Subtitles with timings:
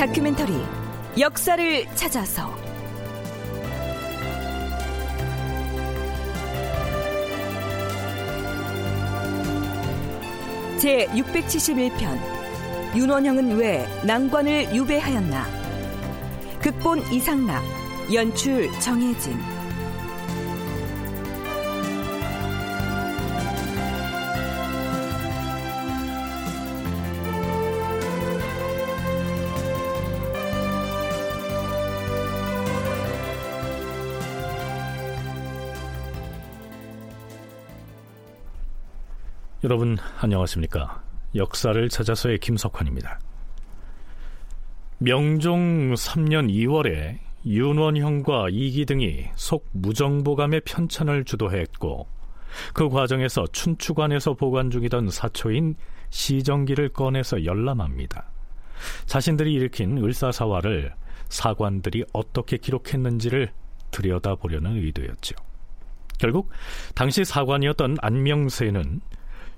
[0.00, 0.54] 다큐멘터리
[1.18, 2.56] 역사를 찾아서.
[10.78, 15.46] 제 671편 윤원형은 왜 난관을 유배하였나?
[16.62, 17.62] 극본 이상락
[18.10, 19.59] 연출 정혜진
[39.70, 41.00] 여러분 안녕하십니까?
[41.36, 43.20] 역사를 찾아서의 김석환입니다.
[44.98, 52.08] 명종 3년 2월에 윤원형과 이기 등이 속 무정보감의 편찬을 주도했고
[52.74, 55.76] 그 과정에서 춘추관에서 보관 중이던 사초인
[56.08, 58.28] 시정기를 꺼내서 열람합니다.
[59.06, 60.96] 자신들이 일으킨 을사사화를
[61.28, 63.52] 사관들이 어떻게 기록했는지를
[63.92, 65.36] 들여다보려는 의도였죠.
[66.18, 66.50] 결국
[66.96, 69.00] 당시 사관이었던 안명세는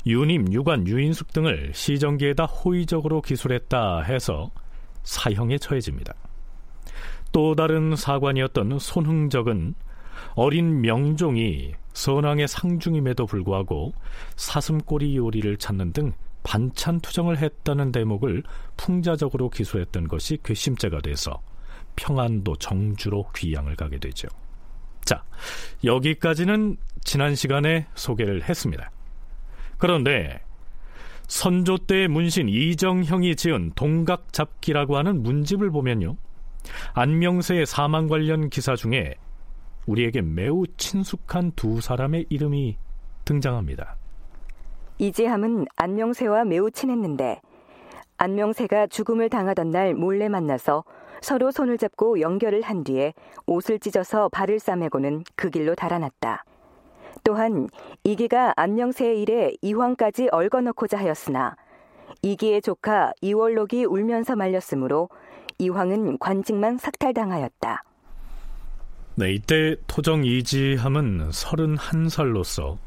[0.07, 4.51] 유님, 유관, 유인숙 등을 시정기에다 호의적으로 기술했다 해서
[5.05, 6.15] 사형에 처해집니다.
[7.31, 9.75] 또 다른 사관이었던 손흥적은
[10.35, 13.93] 어린 명종이 선왕의 상중임에도 불구하고
[14.37, 18.43] 사슴꼬리 요리를 찾는 등 반찬 투정을 했다는 대목을
[18.77, 21.41] 풍자적으로 기술했던 것이 괘씸죄가 돼서
[21.97, 24.29] 평안도 정주로 귀양을 가게 되죠.
[25.05, 25.23] 자,
[25.85, 28.91] 여기까지는 지난 시간에 소개를 했습니다.
[29.83, 30.41] 그런데
[31.27, 36.15] 선조 때 문신 이정형이 지은 동각잡기라고 하는 문집을 보면요.
[36.95, 39.17] 안명세의 사망 관련 기사 중에
[39.87, 42.77] 우리에게 매우 친숙한 두 사람의 이름이
[43.25, 43.97] 등장합니다.
[44.99, 47.41] 이지함은 안명세와 매우 친했는데
[48.19, 50.85] 안명세가 죽음을 당하던 날 몰래 만나서
[51.21, 53.15] 서로 손을 잡고 연결을 한 뒤에
[53.47, 56.45] 옷을 찢어서 발을 싸매고는 그 길로 달아났다.
[57.25, 57.69] 또한
[58.05, 61.57] 이기가 안녕세의 일에 이황까지 얽어넣고자 하였으나
[62.23, 65.09] 이기의 조카 이월록이 울면서 말렸으므로
[65.59, 67.85] 이황은 관직만 삭탈당하였다.
[69.15, 72.79] 네, 이때 토정 이지함은 31살로서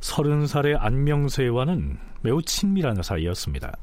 [0.00, 3.76] 30살의 안명세와는 매우 친밀한 사이였습니다.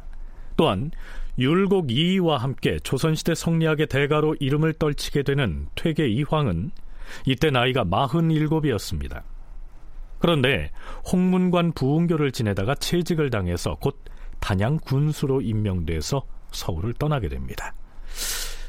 [0.55, 0.91] 또한
[1.37, 6.71] 율곡 이이와 함께 조선시대 성리학의 대가로 이름을 떨치게 되는 퇴계 이황은
[7.25, 9.23] 이때 나이가 47이었습니다.
[10.23, 10.71] 그런데
[11.11, 13.99] 홍문관 부흥교를 지내다가 채직을 당해서 곧
[14.39, 16.23] 단양 군수로 임명돼서
[16.53, 17.73] 서울을 떠나게 됩니다.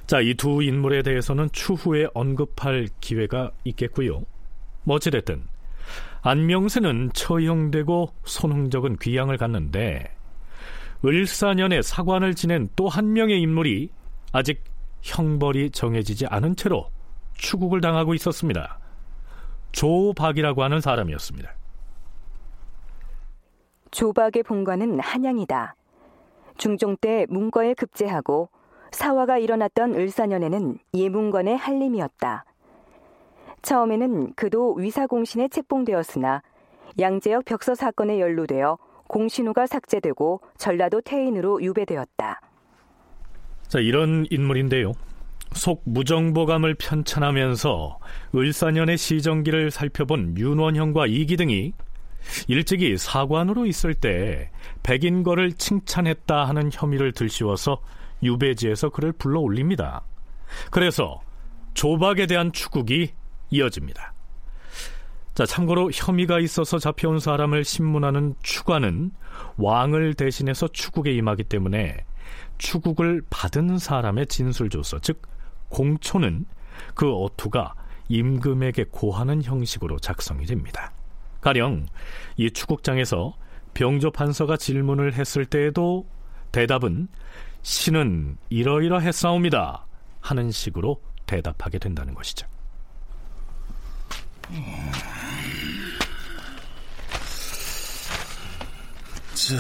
[0.09, 4.23] 자, 이 두 인물에 대해서는 추후에 언급할 기회가 있겠고요.
[4.83, 5.45] 뭐 어찌됐든
[6.23, 10.13] 안명세는 처형되고 손흥적은 귀양을 갔는데
[11.05, 13.91] 을사년에 사관을 지낸 또 한 명의 인물이
[14.33, 14.65] 아직
[15.03, 16.91] 형벌이 정해지지 않은 채로
[17.35, 18.81] 추국을 당하고 있었습니다.
[19.75, 21.51] 조박이라고 하는 사람이었습니다.
[23.91, 25.75] 조박의 본관은 한양이다.
[26.57, 28.49] 중종 때 문과에 급제하고
[28.93, 32.45] 사화가 일어났던 을사년에는 예문관의 한림이었다.
[33.63, 36.43] 처음에는 그도 위사공신에 책봉되었으나
[37.01, 42.41] 양재역 벽서 사건에 연루되어 공신호가 삭제되고 전라도 태인으로 유배되었다.
[43.67, 44.93] 자, 이런 인물인데요.
[45.53, 47.99] 속 무정보감을 편찬하면서
[48.35, 51.73] 을사년의 시정기를 살펴본 윤원형과 이기 등이
[52.49, 54.51] 일찍이 사관으로 있을 때
[54.83, 57.81] 백인거를 칭찬했다 하는 혐의를 들씌워서
[58.23, 60.03] 유배지에서 그를 불러 올립니다.
[60.71, 61.21] 그래서
[61.75, 63.13] 조박에 대한 추국이
[63.51, 64.15] 이어집니다.
[65.35, 69.11] 자, 참고로 혐의가 있어서 잡혀온 사람을 신문하는 추관은
[69.57, 72.05] 왕을 대신해서 추국에 임하기 때문에
[72.59, 75.23] 추국을 받은 사람의 진술조서, 즉
[75.75, 76.47] 공초는
[76.95, 77.75] 그 어투가
[78.09, 80.93] 임금에게 고하는 형식으로 작성이 됩니다.
[81.41, 81.87] 가령
[82.37, 83.35] 이 추국장에서
[83.75, 86.07] 병조 판서가 질문을 했을 때에도
[86.53, 87.09] 대답은
[87.63, 89.87] 신은 이러이러했사옵니다
[90.21, 92.47] 하는 식으로 대답하게 된다는 것이죠.
[99.35, 99.57] 자,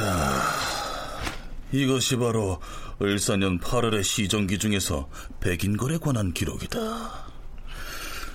[1.72, 2.60] 이것이 바로
[3.02, 5.08] 을사년 8월의 시정기 중에서
[5.40, 7.24] 백인걸에 관한 기록이다.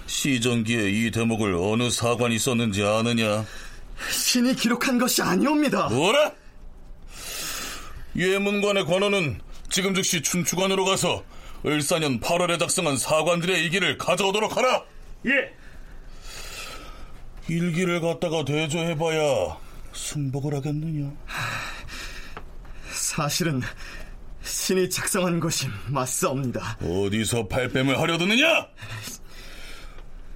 [0.06, 3.46] 시정기에 이 대목을 어느 사관이 썼는지 아느냐?
[4.12, 5.90] 신이 기록한 것이 아니옵니다.
[5.90, 6.32] 뭐라?
[8.16, 9.40] 예문관의 관원은
[9.70, 11.24] 지금 즉시 춘추관으로 가서
[11.66, 14.84] 을사년 8월에 작성한 사관들의 일기를 가져오도록 하라.
[15.28, 15.54] 예.
[17.48, 19.58] 일기를 갖다가 대조해봐야
[19.94, 21.12] 승복을 하겠느냐?
[22.92, 23.62] 사실은
[24.50, 26.78] 신이 작성한 것이 맞사옵니다.
[26.82, 28.68] 어디서 발뺌을 하려드느냐?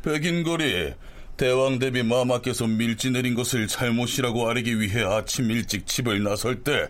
[0.04, 0.94] 백인걸이
[1.38, 6.90] 대왕 대비 마마께서 밀지 내린 것을 잘못이라고 아뢰기 위해 아침 일찍 집을 나설 때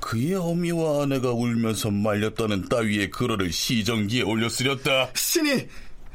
[0.00, 5.10] 그의 어미와 아내가 울면서 말렸다는 따위의 글어를 시정기에 올렸으렸다.
[5.14, 5.68] 신이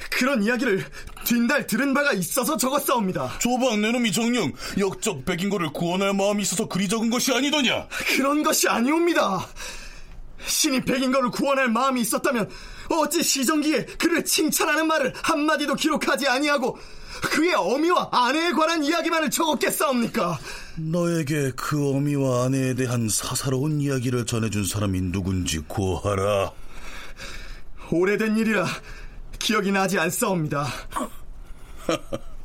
[0.09, 0.83] 그런 이야기를
[1.23, 3.37] 뒷날 들은 바가 있어서 적었사옵니다.
[3.39, 7.87] 조박 내놈이 정녕 역적 백인걸을 구원할 마음이 있어서 그리 적은 것이 아니더냐?
[8.17, 9.47] 그런 것이 아니옵니다.
[10.45, 12.49] 신이 백인 걸을 구원할 마음이 있었다면
[12.89, 16.77] 어찌 시정기에 그를 칭찬하는 말을 한마디도 기록하지 아니하고
[17.21, 20.37] 그의 어미와 아내에 관한 이야기만을 적었겠사옵니까?
[20.77, 26.51] 너에게 그 어미와 아내에 대한 사사로운 이야기를 전해준 사람이 누군지 구하라.
[27.91, 28.65] 오래된 일이라
[29.39, 30.67] 기억이 나지 않사옵니다.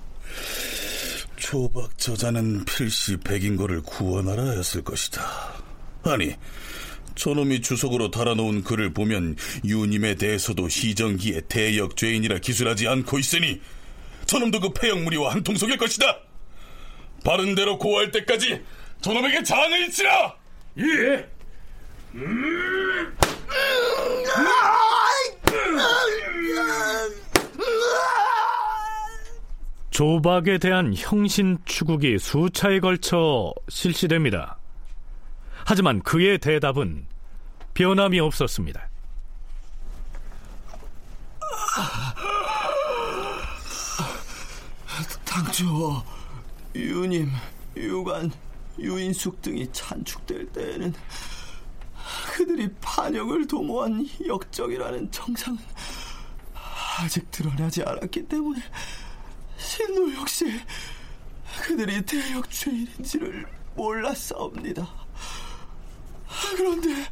[1.36, 5.22] 조박 저자는 필시 백인거를 구원하라 했을 것이다.
[6.04, 6.36] 아니,
[7.14, 13.60] 저놈이 주석으로 달아놓은 글을 보면 유님에 대해서도 시정기의 대역 죄인이라 기술하지 않고 있으니
[14.26, 16.18] 저놈도 그 폐역무리와 한 통속일 것이다.
[17.24, 18.60] 바른 대로 고할 때까지
[19.00, 20.34] 저놈에게 장을 치라.
[20.78, 21.28] 예.
[29.90, 34.59] 조박에 대한 형신 추국이 수차에 걸쳐 실시됩니다.
[35.70, 37.06] 하지만 그의 대답은
[37.74, 38.90] 변함이 없었습니다.
[45.24, 46.02] 당초
[46.74, 47.30] 유님,
[47.76, 48.32] 유관,
[48.80, 50.92] 유인숙 등이 찬축될 때에는
[52.34, 55.60] 그들이 반역을 도모한 역적이라는 정상은
[56.98, 58.60] 아직 드러나지 않았기 때문에
[59.56, 60.46] 신도 역시
[61.62, 63.46] 그들이 대역 죄인인지를
[63.76, 64.99] 몰랐사옵니다.
[66.56, 67.06] 그런데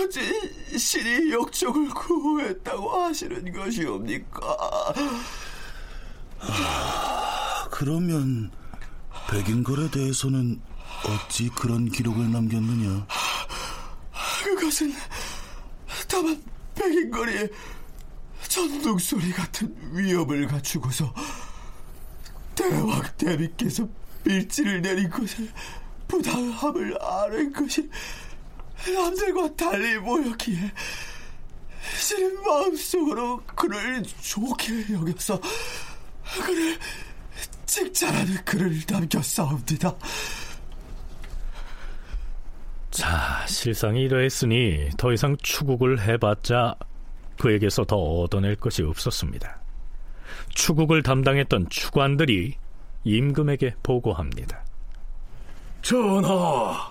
[0.00, 4.94] 어찌 신이 역적을 구했다고 하시는 것이옵니까?
[7.70, 8.50] 그러면
[9.30, 10.60] 백인걸에 대해서는
[11.04, 13.06] 어찌 그런 기록을 남겼느냐?
[14.44, 14.92] 그것은
[16.08, 16.42] 다만
[16.74, 17.48] 백인거리에
[18.48, 21.14] 전등소리 같은 위협을 갖추고서
[22.54, 23.86] 대왕 대비께서
[24.24, 25.48] 밀지를 내린 것에
[26.08, 27.88] 부당함을 아는 것이
[28.86, 30.72] 남들과 달리 보였기에
[32.06, 35.40] 제 마음속으로 그를 좋게 여겨서
[36.44, 36.78] 그를
[37.66, 39.94] 칭찬하는 글을 남겼사옵니다.
[42.90, 46.74] 자, 실상이 이러했으니 더 이상 추국을 해봤자
[47.38, 49.60] 그에게서 더 얻어낼 것이 없었습니다.
[50.54, 52.54] 추국을 담당했던 추관들이
[53.04, 54.64] 임금에게 보고합니다.
[55.82, 56.90] 전하,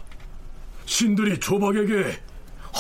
[0.86, 2.20] 신들이 조박에게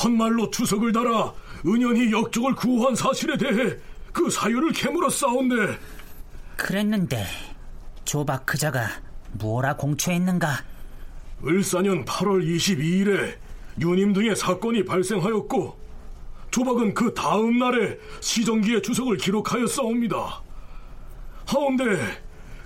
[0.03, 1.33] 헛말로 주석을 달아
[1.65, 3.75] 은연히 역적을 구한 사실에 대해
[4.13, 5.77] 그 사유를 캐물어 싸운데
[6.55, 7.25] 그랬는데
[8.05, 8.87] 조박 그자가
[9.33, 10.63] 뭐라 공초했는가?
[11.45, 13.35] 을사년 8월 22일에
[13.79, 15.77] 유님 등의 사건이 발생하였고
[16.49, 20.41] 조박은 그 다음 날에 시정기의 주석을 기록하였사옵니다.
[21.45, 21.83] 하운데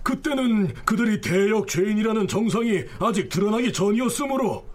[0.03, 4.67] 그때는 그들이 대역 죄인이라는 정상이 아직 드러나기 전이었으므로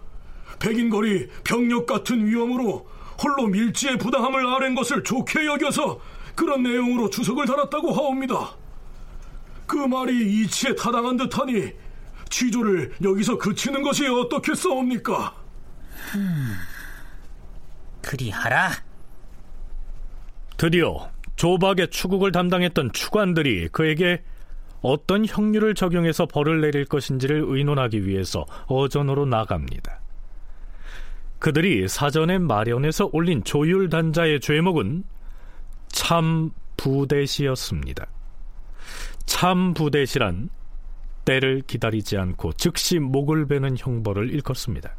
[0.59, 2.87] 백인거리 병력 같은 위험으로
[3.21, 5.99] 홀로 밀지의 부당함을 아랜 것을 좋게 여겨서
[6.35, 8.55] 그런 내용으로 주석을 달았다고 하옵니다.
[9.65, 11.73] 그 말이 이치에 타당한 듯하니
[12.29, 15.35] 취조를 여기서 그치는 것이 어떻겠사옵니까?
[18.01, 18.71] 그리하라.
[20.57, 24.23] 드디어 조박의 추국을 담당했던 추관들이 그에게
[24.81, 29.99] 어떤 형률을 적용해서 벌을 내릴 것인지를 의논하기 위해서 어전으로 나갑니다.
[31.39, 35.03] 그들이 사전에 마련해서 올린 조율 단자의 죄목은
[35.87, 38.07] 참 부대시였습니다.
[39.25, 40.49] 참 부대시란
[41.25, 44.95] 때를 기다리지 않고 즉시 목을 베는 형벌을 일컫습니다.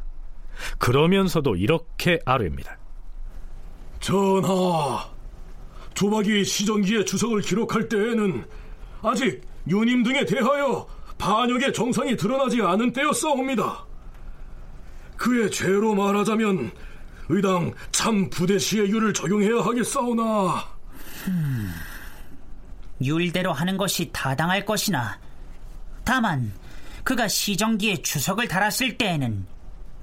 [0.79, 2.77] 그러면서도 이렇게 아뢰입니다.
[4.01, 5.09] 전하,
[5.95, 8.45] 조박이 시정기의 주석을 기록할 때에는
[9.03, 10.87] 아직 유님 등에 대하여
[11.19, 13.85] 반역의 정상이 드러나지 않은 때였사옵니다.
[15.17, 16.71] 그의 죄로 말하자면
[17.29, 20.65] 의당 참 부대시의 율을 적용해야 하겠사오나
[21.27, 21.75] 음,
[23.03, 25.19] 율대로 하는 것이 타당할 것이나
[26.05, 26.53] 다만
[27.05, 29.47] 그가 시정기에 주석을 달았을 때에는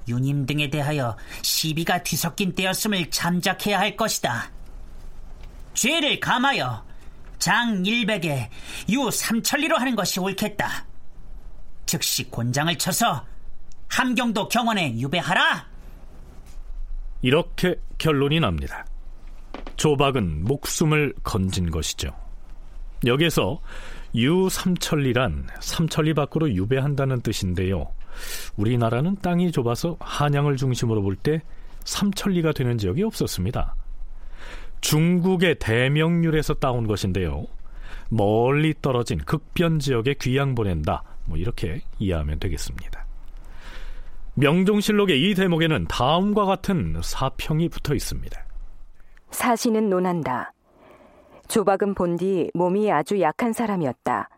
[0.08, 4.50] 유님 등에 대하여 시비가 뒤섞인 때였음을 잠작해야 할 것이다.
[5.74, 6.84] 죄를 감하여
[7.38, 8.48] 장 100에
[8.90, 10.86] 유 3천리로 하는 것이 옳겠다.
[11.86, 13.24] 즉시 곤장을 쳐서
[13.88, 15.66] 함경도 경원에 유배하라.
[17.22, 18.84] 이렇게 결론이 납니다.
[19.76, 22.08] 조박은 목숨을 건진 것이죠.
[23.04, 23.60] 여기서
[24.14, 27.92] 유삼천리란 삼천리 밖으로 유배한다는 뜻인데요.
[28.56, 31.42] 우리나라는 땅이 좁아서 한양을 중심으로 볼 때
[31.84, 33.74] 삼천리가 되는 지역이 없었습니다.
[34.86, 37.46] 중국의 대명률에서 따온 것인데요.
[38.08, 41.02] 멀리 떨어진 극변 지역에 귀양 보낸다.
[41.24, 43.04] 뭐 이렇게 이해하면 되겠습니다.
[44.34, 48.40] 명종실록의 이 대목에는 다음과 같은 사평이 붙어 있습니다.
[49.32, 50.52] 사신은 논한다.
[51.48, 54.28] 조박은 본뒤 몸이 아주 약한 사람이었다.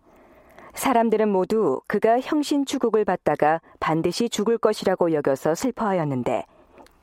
[0.72, 6.46] 사람들은 모두 그가 형신 추국을 받다가 반드시 죽을 것이라고 여겨서 슬퍼하였는데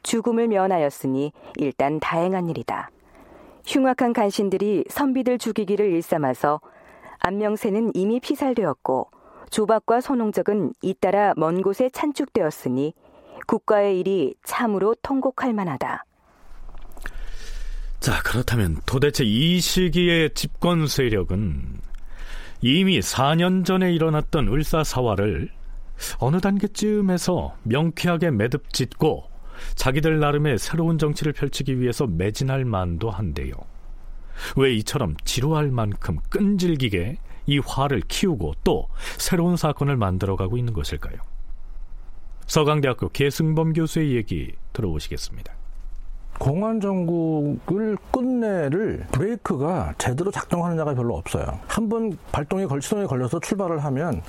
[0.01, 2.89] 죽음을 면하였으니 일단 다행한 일이다.
[3.65, 6.61] 흉악한 간신들이 선비들 죽이기를 일삼아서
[7.19, 9.09] 안명세는 이미 피살되었고
[9.49, 12.93] 조박과 손홍적은 잇따라 먼 곳에 찬축되었으니
[13.47, 16.05] 국가의 일이 참으로 통곡할 만하다.
[17.99, 21.79] 자, 그렇다면 도대체 이 시기의 집권 세력은
[22.61, 25.49] 이미 4년 전에 일어났던 을사사화를
[26.19, 29.34] 어느 단계쯤에서 명쾌하게 매듭 짓고
[29.75, 33.53] 자기들 나름의 새로운 정치를 펼치기 위해서 매진할 만도 한데요.
[34.55, 37.17] 왜 이처럼 지루할 만큼 끈질기게
[37.47, 41.17] 이 화를 키우고 또 새로운 사건을 만들어가고 있는 것일까요?
[42.45, 45.54] 서강대학교 계승범 교수의 얘기 들어보시겠습니다.
[46.39, 51.45] 공안 정국을 끝내를 브레이크가 제대로 작동하는 자가 별로 없어요.
[51.67, 54.21] 한 번 발동에 걸 시동에 걸려서 출발을 하면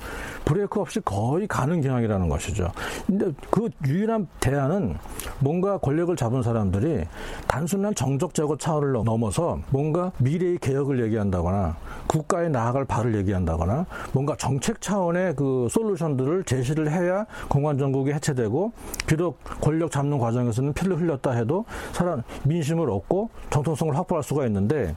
[0.45, 2.71] 브레이크 없이 거의 가는 경향이라는 것이죠.
[3.07, 4.95] 근데 그 유일한 대안은
[5.39, 7.05] 뭔가 권력을 잡은 사람들이
[7.47, 14.81] 단순한 정적 제거 차원을 넘어서 뭔가 미래의 개혁을 얘기한다거나 국가에 나아갈 발을 얘기한다거나 뭔가 정책
[14.81, 18.71] 차원의 그 솔루션들을 제시를 해야 공안 정국이 해체되고
[19.07, 21.65] 비록 권력 잡는 과정에서는 피를 흘렸다 해도
[21.97, 24.95] 사람 민심을 얻고 정통성을 확보할 수가 있는데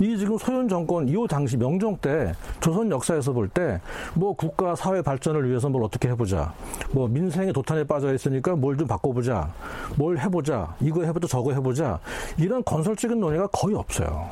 [0.00, 3.78] 이 지금 소연 정권 이후 당시 명종 때 조선 역사에서 볼 때
[4.14, 6.52] 뭐 국가 사회 발전을 위해서 뭘 어떻게 해보자
[6.90, 9.52] 뭐 민생의 도탄에 빠져 있으니까 뭘 좀 바꿔보자
[9.96, 12.00] 뭘 해보자 이거 해보자 저거 해보자
[12.38, 14.28] 이런 건설적인 논의가 거의 없어요.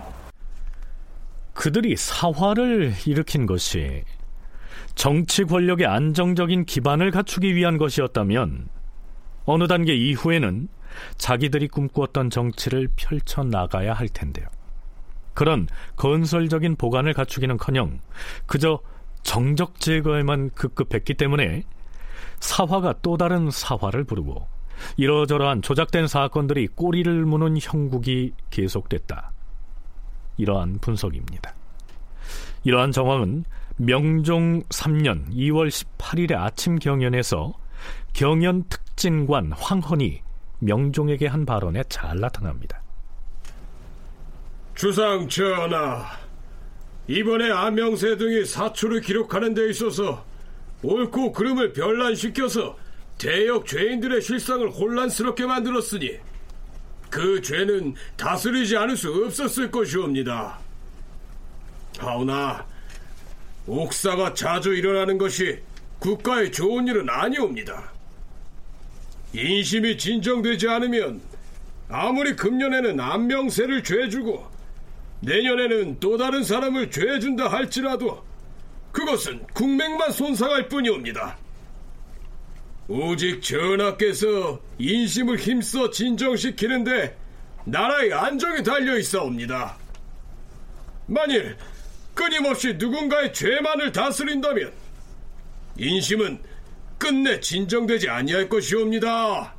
[1.55, 4.03] 그들이 사화를 일으킨 것이
[4.95, 8.69] 정치 권력의 안정적인 기반을 갖추기 위한 것이었다면
[9.45, 10.69] 어느 단계 이후에는
[11.17, 14.47] 자기들이 꿈꾸었던 정치를 펼쳐 나가야 할 텐데요.
[15.35, 18.01] 그런 건설적인 보관을 갖추기는커녕
[18.47, 18.81] 그저
[19.23, 21.63] 정적 제거에만 급급했기 때문에
[22.41, 24.49] 사화가 또 다른 사화를 부르고
[24.97, 29.33] 이러저러한 조작된 사건들이 꼬리를 무는 형국이 계속됐다.
[30.37, 31.55] 이러한 분석입니다.
[32.65, 33.45] 이러한 정황은
[33.77, 37.53] 명종 3년 2월 18일의 아침 경연에서
[38.13, 40.23] 경연 특진관 황헌이
[40.61, 42.83] 명종에게 한 발언에 잘 나타납니다.
[44.75, 46.07] 주상 전하,
[47.09, 50.25] 이번에 안명세 등이 사초를 기록하는 데 있어서
[50.83, 52.77] 옳고 그름을 변란시켜서
[53.17, 56.19] 대역 죄인들의 실상을 혼란스럽게 만들었으니
[57.11, 60.59] 그 죄는 다스리지 않을 수 없었을 것이옵니다.
[61.99, 62.65] 하오나
[63.67, 65.61] 옥사가 자주 일어나는 것이
[65.99, 67.98] 국가에 좋은 일은 아니옵니다.
[69.33, 71.21] 인심이 진정되지 않으면
[71.89, 74.47] 아무리 금년에는 안명세를 죄주고
[75.21, 78.25] 내년에는 또 다른 사람을 죄준다 할지라도
[78.93, 81.37] 그것은 국맹만 손상할 뿐이옵니다.
[82.89, 87.17] 오직 전하께서 인심을 힘써 진정시키는데
[87.65, 89.77] 나라의 안정이 달려 있사옵니다.
[91.07, 91.57] 만일
[92.15, 94.73] 끊임없이 누군가의 죄만을 다스린다면
[95.77, 96.41] 인심은
[96.99, 99.55] 끝내 진정되지 아니할 것이옵니다.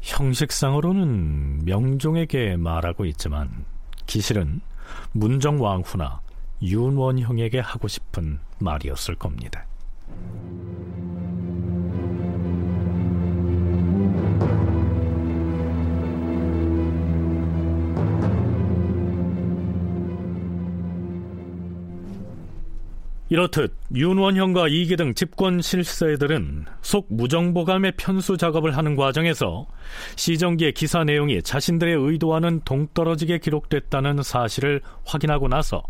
[0.00, 3.64] 형식상으로는 명종에게 말하고 있지만
[4.06, 4.60] 기실은
[5.12, 6.20] 문정왕후나
[6.62, 9.66] 윤원형에게 하고 싶은 말이었을 겁니다.
[23.30, 29.68] 이렇듯 윤원형과 이기 등 집권 실세들은 속 무정보감의 편수 작업을 하는 과정에서
[30.16, 35.80] 시정기의 기사 내용이 자신들의 의도와는 동떨어지게 기록됐다는 사실을 확인하고 나서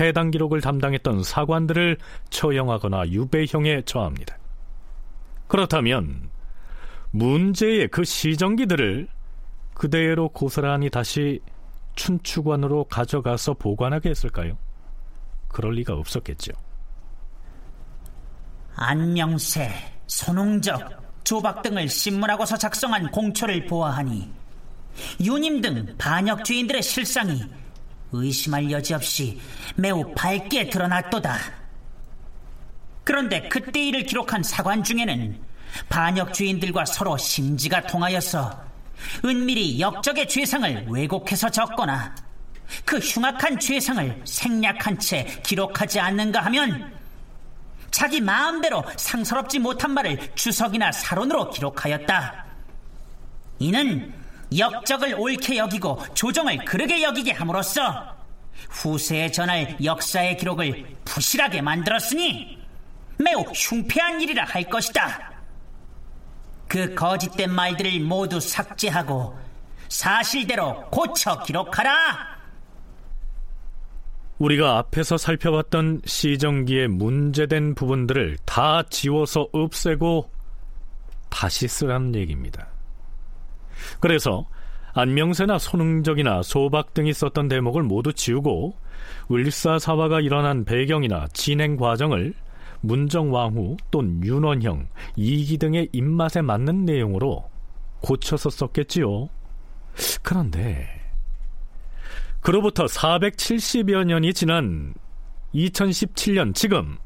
[0.00, 1.98] 해당 기록을 담당했던 사관들을
[2.30, 4.38] 처형하거나 유배형에 처합니다.
[5.48, 6.30] 그렇다면
[7.10, 9.08] 문제의 그 시정기들을
[9.74, 11.40] 그대로 고스란히 다시
[11.96, 14.56] 춘추관으로 가져가서 보관하게 했을까요?
[15.48, 16.52] 그럴 리가 없었겠죠.
[18.74, 19.70] 안녕새,
[20.06, 24.30] 손홍적, 조박 등을 신문하고서 작성한 공초를 보아하니
[25.20, 27.44] 유님 등 반역 주인들의 실상이
[28.12, 29.40] 의심할 여지 없이
[29.76, 31.38] 매우 밝게 드러났도다.
[33.04, 35.38] 그런데 그때 일을 기록한 사관 중에는
[35.88, 38.62] 반역 주인들과 서로 심지가 통하여서
[39.24, 42.14] 은밀히 역적의 죄상을 왜곡해서 적거나
[42.84, 47.01] 그 흉악한 죄상을 생략한 채 기록하지 않는가 하면
[47.92, 52.46] 자기 마음대로 상서롭지 못한 말을 주석이나 사론으로 기록하였다.
[53.60, 54.12] 이는
[54.56, 58.16] 역적을 옳게 여기고 조정을 그르게 여기게 함으로써
[58.70, 62.58] 후세에 전할 역사의 기록을 부실하게 만들었으니
[63.18, 65.30] 매우 흉패한 일이라 할 것이다.
[66.66, 69.38] 그 거짓된 말들을 모두 삭제하고
[69.88, 72.31] 사실대로 고쳐 기록하라.
[74.38, 80.30] 우리가 앞에서 살펴봤던 시정기의 문제된 부분들을 다 지워서 없애고
[81.28, 82.68] 다시 쓰라는 얘기입니다.
[84.00, 84.46] 그래서
[84.94, 88.74] 안명세나 손흥적이나 소박 등이 썼던 대목을 모두 지우고
[89.30, 92.34] 을사사화가 일어난 배경이나 진행 과정을
[92.82, 97.48] 문정왕후 또는 윤원형, 이기 등의 입맛에 맞는 내용으로
[98.00, 99.28] 고쳐서 썼겠지요.
[100.22, 101.01] 그런데
[102.42, 104.94] 그로부터 470여 년이 지난
[105.54, 106.98] 2017년 지금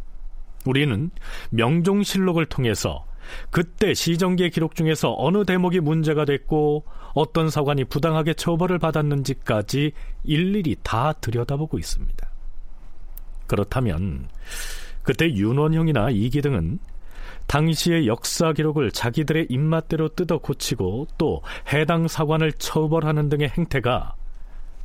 [0.64, 1.10] 우리는
[1.50, 3.04] 명종실록을 통해서
[3.50, 9.92] 그때 시정기의 기록 중에서 어느 대목이 문제가 됐고 어떤 사관이 부당하게 처벌을 받았는지까지
[10.25, 12.30] 일일이 다 들여다보고 있습니다.
[13.46, 14.28] 그렇다면
[15.02, 16.78] 그때 윤원형이나 이기 등은
[17.46, 24.14] 당시의 역사 기록을 자기들의 입맛대로 뜯어 고치고 또 해당 사관을 처벌하는 등의 행태가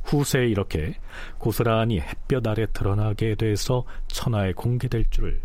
[0.04, 0.94] 후세에 이렇게
[1.38, 5.40] 고스란히 햇볕 아래 드러나게 돼서 천하에 공개될 줄을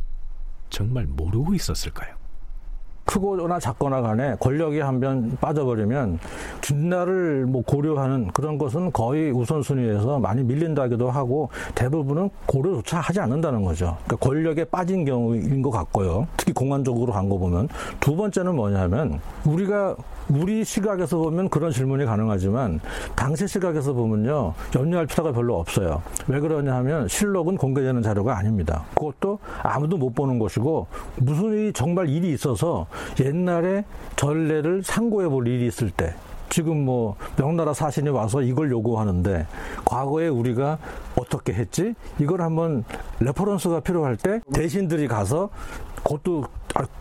[0.70, 2.17] 정말 모르고 있었을까요?
[3.08, 6.20] 크거나 작거나 간에 권력이 한 번 빠져버리면
[6.62, 13.98] 뒷날을 뭐 고려하는 그런 것은 거의 우선순위에서 많이 밀린다기도 하고 대부분은 고려조차 하지 않는다는 거죠.
[14.06, 16.28] 그러니까 권력에 빠진 경우인 것 같고요.
[16.36, 17.68] 특히 공안적으로 간 거 보면
[18.00, 19.96] 두 번째는 뭐냐면 우리가
[20.30, 22.80] 우리 시각에서 보면 그런 질문이 가능하지만
[23.16, 26.02] 당시 시각에서 보면요 염려할 필요가 별로 없어요.
[26.28, 28.84] 왜 그러냐 하면 실록은 공개되는 자료가 아닙니다.
[28.96, 32.88] 그것도 아무도 못 보는 것이고 무슨 일이 정말 일이 있어서
[33.20, 36.14] 옛날에 전례를 상고해 볼 일이 있을 때
[36.50, 39.46] 지금 뭐 명나라 사신이 와서 이걸 요구하는데
[39.86, 40.78] 과거에 우리가
[41.16, 41.94] 어떻게 했지?
[42.20, 42.84] 이걸 한번
[43.20, 45.50] reference가 필요할 때 대신들이 가서
[45.98, 46.46] 그것도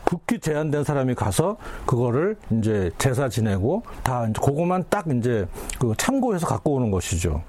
[0.05, 5.47] 극히 제한된 사람이 가서 그거를 이제 제사 지내고 다 이제 그거만 딱 이제
[5.79, 7.43] 그 참고해서 갖고 오는 것이죠.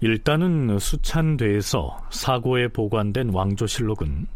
[0.00, 4.26] 일단은 수찬대에서 사고에 보관된 왕조실록은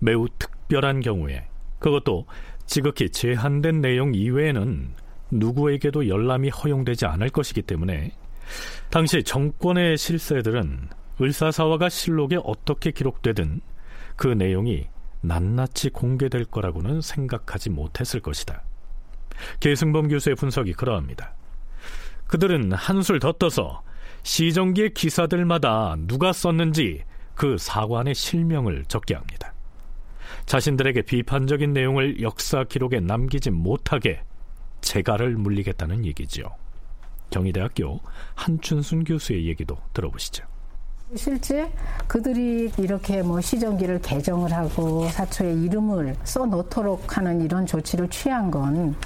[0.00, 1.46] 매우 특별한 경우에
[1.80, 2.26] 그것도
[2.66, 4.94] 지극히 제한된 내용 이외에는
[5.32, 8.12] 누구에게도 열람이 허용되지 않을 것이기 때문에
[8.90, 10.88] 당시 정권의 실세들은
[11.20, 13.60] 을사사화가 실록에 어떻게 기록되든
[14.16, 14.86] 그 내용이
[15.22, 18.62] 낱낱이 공개될 거라고는 생각하지 못했을 것이다.
[19.60, 21.34] 계승범 교수의 분석이 그러합니다.
[22.26, 23.82] 그들은 한술 더 떠서
[24.22, 29.49] 시정기의 기사들마다 누가 썼는지 그 사관의 실명을 적게 합니다.
[30.50, 34.20] 자신들에게 비판적인 내용을 역사 기록에 남기지 못하게
[34.80, 36.42] 재가를 물리겠다는 얘기죠.
[37.30, 38.00] 경희대학교
[38.34, 40.44] 한춘순 교수의 얘기도 들어보시죠.
[41.14, 41.70] 실제
[42.08, 48.96] 그들이 이렇게 뭐 시정기를 개정을 하고 사초의 이름을 써 놓도록 하는 이런 조치를 취한 건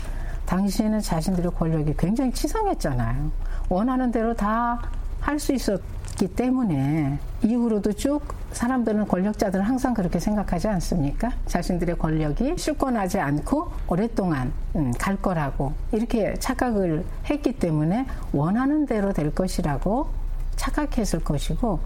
[0.47, 3.31] 당시에는 자신들의 권력이 굉장히 치성했잖아요.
[3.69, 4.81] 원하는 대로 다
[5.25, 5.81] 할 수 있었
[6.17, 8.21] 기 때문에 이후로도 쭉
[8.53, 11.33] 사람들은 권력자들은 항상 그렇게 생각하지 않습니까?
[11.47, 19.35] 자신들의 권력이 실권하지 않고 오랫동안 음, 갈 거라고 이렇게 착각을 했기 때문에 원하는 대로 될
[19.35, 20.09] 것이라고
[20.57, 21.81] 착각했을 것이고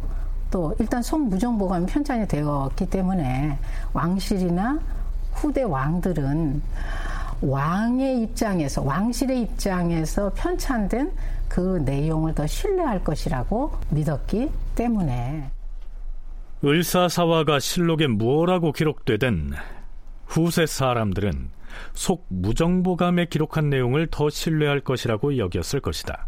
[0.50, 3.58] 또 일단 송무정보감이 편찬이 되었기 때문에
[3.92, 4.78] 왕실이나
[5.32, 6.62] 후대 왕들은
[7.40, 11.12] 왕의 입장에서 왕실의 입장에서 편찬된
[11.48, 15.50] 그 내용을 더 신뢰할 것이라고 믿었기 때문에
[16.64, 19.52] 을사사화가 실록에 무엇라고 기록되든
[20.26, 21.50] 후세 사람들은
[21.92, 26.26] 속 무정보감에 기록한 내용을 더 신뢰할 것이라고 여겼을 것이다.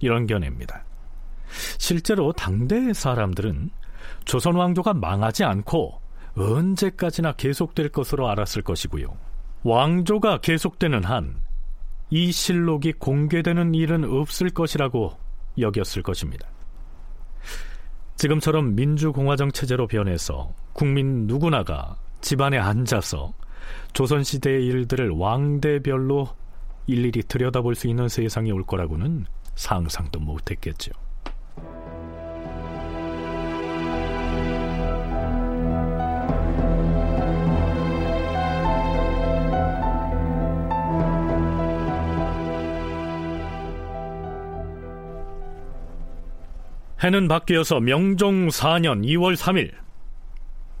[0.00, 0.84] 이런 견해입니다.
[1.78, 3.70] 실제로 당대의 사람들은
[4.24, 6.00] 조선 왕조가 망하지 않고
[6.36, 9.16] 언제까지나 계속될 것으로 알았을 것이고요.
[9.64, 11.36] 왕조가 계속되는 한
[12.10, 15.12] 이 실록이 공개되는 일은 없을 것이라고
[15.58, 16.48] 여겼을 것입니다.
[18.16, 23.32] 지금처럼 민주공화정 체제로 변해서 국민 누구나가 집안에 앉아서
[23.92, 26.28] 조선시대의 일들을 왕대별로
[26.86, 30.92] 일일이 들여다볼 수 있는 세상이 올 거라고는 상상도 못했겠죠.
[47.02, 49.72] 해는 바뀌어서 명종 4년 2월 3일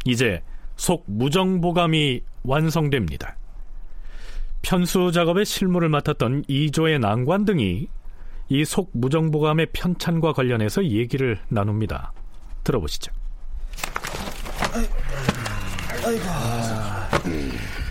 [0.04, 0.42] 이제
[0.76, 3.36] 속 무정보감이 완성됩니다.
[4.62, 7.88] 편수 작업의 실무를 맡았던 이조의 난관 등이
[8.50, 12.12] 이 속 무정보감의 편찬과 관련해서 얘기를 나눕니다.
[12.64, 13.12] 들어보시죠.
[16.04, 16.22] 아이고.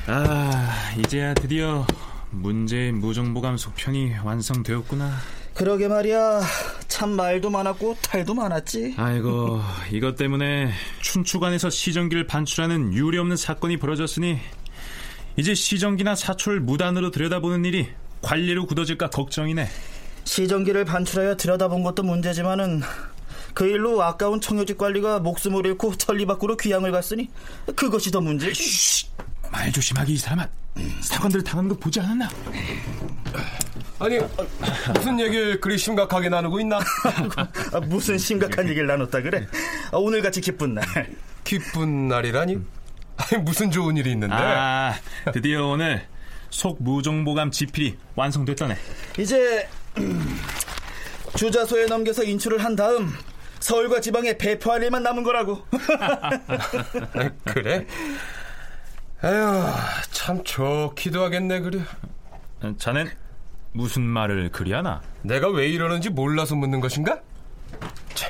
[0.08, 1.86] 아, 이제야 드디어
[2.32, 5.12] 문제의 무정보감 속편이 완성되었구나.
[5.54, 6.42] 그러게 말이야.
[6.98, 8.96] 참 말도 많았고 탈도 많았지.
[8.98, 10.72] 아이고, 이것 때문에
[11.04, 14.40] 춘추관에서 시정기를 반출하는 유례 없는 사건이 벌어졌으니
[15.36, 17.88] 이제 시정기나 사초를 무단으로 들여다보는 일이
[18.24, 19.70] 관리로 굳어질까 걱정이네.
[20.24, 22.82] 시정기를 반출하여 들여다본 것도 문제지만은
[23.54, 27.30] 그 일로 아까운 청요직 관리가 목숨을 잃고 천리 밖으로 귀향을 갔으니
[27.76, 28.52] 그것이 더 문제.
[29.52, 30.48] 말 조심하기 이 사람아.
[31.02, 32.28] 사관들 당한 거 보지 않았나?
[34.00, 34.20] 아니
[34.94, 36.80] 무슨 얘기를 그리 심각하게 나누고 있나?
[37.74, 39.48] 아, 무슨 심각한 얘기를 나눴다 그래?
[39.92, 40.86] 아, 오늘같이 기쁜 날.
[41.44, 42.58] 기쁜 날이라니?
[43.18, 44.36] 아니, 무슨 좋은 일이 있는데?
[44.36, 44.94] 아,
[45.34, 46.06] 드디어 오늘
[46.52, 48.78] 속 무정보감 지필이 완성됐다네.
[49.18, 50.40] 이제 음,
[51.36, 53.12] 주자소에 넘겨서 인출을 한 다음
[53.60, 55.66] 서울과 지방에 배포할 일만 남은 거라고.
[57.46, 57.88] 그래?
[59.24, 59.64] 에휴,
[60.12, 61.80] 참 좋기도 하겠네, 그래.
[62.78, 63.10] 자넨
[63.78, 65.02] 무슨 말을 그리 하나?
[65.22, 67.20] 내가 왜 이러는지 몰라서 묻는 것인가?
[68.16, 68.28] 자,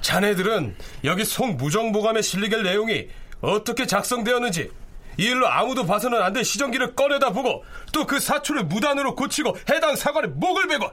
[0.00, 3.08] 자네들은 여기 송 무정보감에 실리게 내용이
[3.40, 4.70] 어떻게 작성되었는지
[5.18, 9.96] 이 일로 아무도 봐서는 안 될 시정기를 꺼내다 보고 또 그 사초를 무단으로 고치고 해당
[9.96, 10.88] 사관의 목을 베고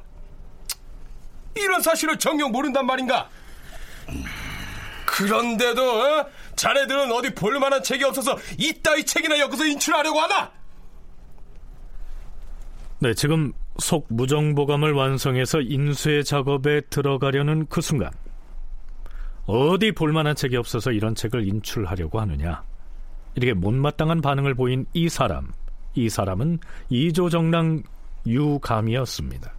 [1.55, 3.29] 이런 사실을 정녕 모른단 말인가?
[5.05, 6.25] 그런데도 어?
[6.55, 10.56] 자네들은 어디 볼만한 책이 없어서 이따위 책이나 엮어서 인출하려고 하나?
[12.99, 18.09] 네, 지금 속 무정보감을 완성해서 인쇄 작업에 들어가려는 그 순간
[19.45, 22.63] 어디 볼만한 책이 없어서 이런 책을 인출하려고 하느냐.
[23.35, 25.51] 이렇게 못마땅한 반응을 보인 이 사람
[25.93, 27.83] 이 사람은 이조정랑
[28.25, 29.53] 유감이었습니다.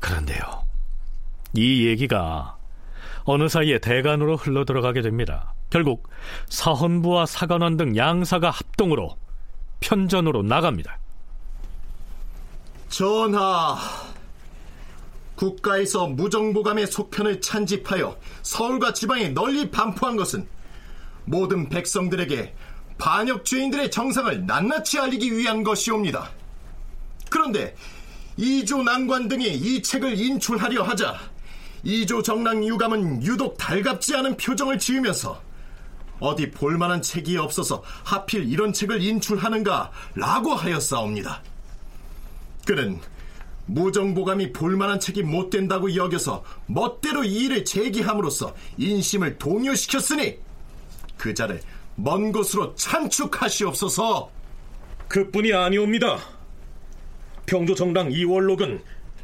[0.00, 0.40] 그런데요
[1.54, 2.56] 이 얘기가
[3.24, 5.54] 어느 사이에 대간으로 흘러들어가게 됩니다.
[5.70, 6.08] 결국
[6.48, 9.16] 사헌부와 사관원 등 양사가 합동으로
[9.80, 10.99] 편전으로 나갑니다
[12.90, 13.78] 전하,
[15.36, 20.46] 국가에서 무정보감의 속편을 찬집하여 서울과 지방에 널리 반포한 것은
[21.24, 22.52] 모든 백성들에게
[22.98, 26.30] 반역 죄인들의 정상을 낱낱이 알리기 위한 것이옵니다.
[27.30, 27.76] 그런데
[28.36, 31.16] 이조 난관 등이 이 책을 인출하려 하자
[31.84, 35.40] 이조 정랑 유감은 유독 달갑지 않은 표정을 지으면서
[36.18, 41.40] 어디 볼만한 책이 없어서 하필 이런 책을 인출하는가 라고 하였사옵니다.
[42.70, 43.00] 그는
[43.66, 50.38] 무정보감이 볼만한 책이 못 된다고 여겨서 멋대로 이 일을 제기함으로써 인심을 동요시켰으니
[51.18, 51.60] 그 자를
[51.96, 54.30] 먼 곳으로 찬축하시옵소서.
[55.08, 56.20] 그뿐이 아니옵니다.
[57.44, 58.80] 평조 정당 이월록은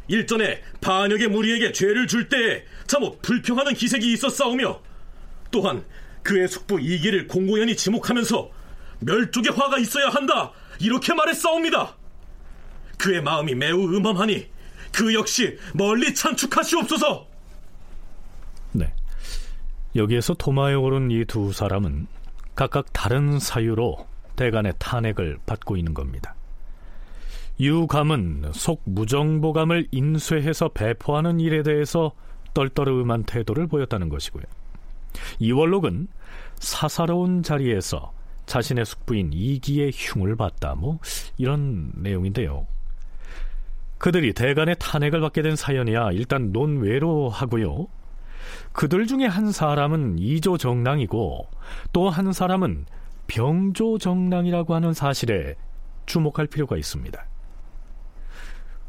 [0.09, 4.81] 일전에 반역의 무리에게 죄를 줄 때에 참못 불평하는 기색이 있었사오며
[5.53, 5.85] 또한
[6.25, 8.51] 그의 숙부 이기를 공공연히 지목하면서
[8.99, 12.06] 멸족의 화가 있어야 한다 이렇게 말했사옵니다.
[12.99, 14.47] 그의 마음이 매우 음험하니
[14.93, 17.27] 그 역시 멀리 찬축하시옵소서.
[18.73, 18.93] 네.
[19.95, 22.07] 여기에서 도마에 오른 이 두 사람은
[22.55, 24.07] 각각 다른 사유로
[24.37, 26.35] 대간의 탄핵을 받고 있는 겁니다.
[27.59, 32.13] 유감은 속 무정보감을 인쇄해서 배포하는 일에 대해서
[32.55, 34.45] 떨떠름한 태도를 보였다는 것이고요.
[35.39, 36.09] 이월록은
[36.57, 38.13] 사사로운 자리에서
[38.47, 40.75] 자신의 숙부인 이기의 흉을 봤다.
[40.75, 40.99] 뭐
[41.39, 42.67] 이런 내용인데요.
[43.99, 47.87] 그들이 대간의 탄핵을 받게 된 사연이야 일단 논외로 하고요.
[48.73, 51.49] 그들 중에 한 사람은 이조 정랑이고
[51.93, 52.87] 또 한 사람은
[53.27, 55.55] 병조 정랑이라고 하는 사실에
[56.07, 57.27] 주목할 필요가 있습니다.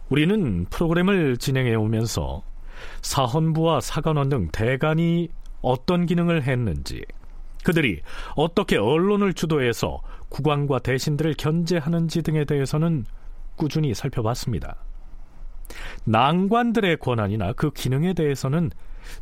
[0.10, 2.44] 우리는 프로그램을 진행해 오면서
[3.02, 5.30] 사헌부와 사관원 등 대간이
[5.62, 7.04] 어떤 기능을 했는지,
[7.64, 8.02] 그들이
[8.36, 13.06] 어떻게 언론을 주도해서 국왕과 대신들을 견제하는지 등에 대해서는
[13.56, 14.78] 꾸준히 살펴봤습니다.
[16.06, 18.72] 낭관들의 권한이나 그 기능에 대해서는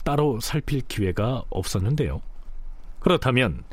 [0.04, 2.22] 따로 살필 기회가 없었는데요.
[3.00, 3.64] 그렇다면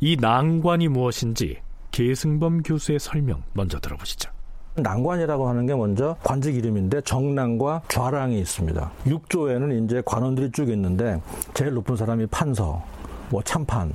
[0.00, 4.30] 이 낭관이 무엇인지 계승범 교수의 설명 먼저 들어보시죠.
[4.76, 8.90] 낭관이라고 하는 게 먼저 관직 이름인데 정랑과 좌랑이 있습니다.
[9.06, 11.20] 6조에는 이제 관원들이 쭉 있는데
[11.54, 12.82] 제일 높은 사람이 판서,
[13.30, 13.92] 뭐 참판,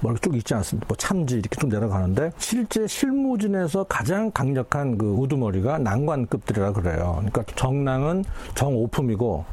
[0.00, 0.86] 뭐 이렇게 쭉 있지 않습니까?
[0.88, 7.16] 뭐 참지 이렇게 쭉 내려가는데 실제 실무진에서 가장 강력한 그 우두머리가 낭관급들이라 그래요.
[7.18, 9.44] 그러니까 정랑은 정오품이고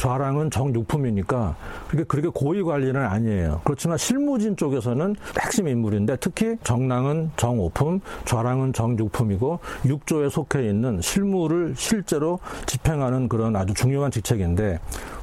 [0.00, 1.56] 좌랑은 정육품이니까
[1.88, 3.60] 그게 그렇게 고위 관리는 아니에요.
[3.64, 12.38] 그렇지만 실무진 쪽에서는 핵심 인물인데 특히 정랑은 정오품, 좌랑은 정육품이고 육조에 속해 있는 실무를 실제로
[12.64, 14.78] 집행하는 그런 아주 중요한 직책인데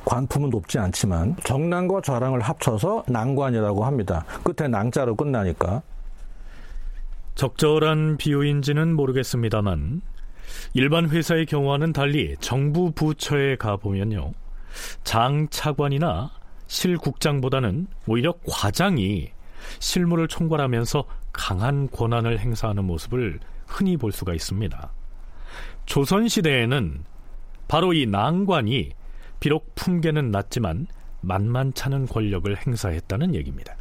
[0.05, 4.25] 관품은 높지 않지만 정랑과 좌랑을 합쳐서 낭관이라고 합니다.
[4.43, 5.81] 끝에 낭자로 끝나니까.
[7.33, 10.01] 적절한 비유인지는 모르겠습니다만
[10.75, 14.33] 일반 회사의 경우와는 달리 정부 부처에 가보면요.
[15.03, 16.32] 장 차관이나
[16.67, 19.32] 실 국장보다는 오히려 과장이
[19.80, 24.91] 실무를 총괄하면서 강한 권한을 행사하는 모습을 흔히 볼 수가 있습니다.
[25.86, 27.03] 조선시대에는
[27.67, 28.91] 바로 이 낭관이
[29.39, 30.88] 비록 품계는 낮지만
[31.21, 33.75] 만만찮은 권력을 행사했다는 얘기입니다.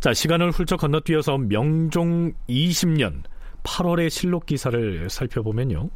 [0.00, 3.22] 자, 시간을 훌쩍 건너뛰어서 명종 20년
[3.64, 5.90] 8월의 실록 기사를 살펴보면요.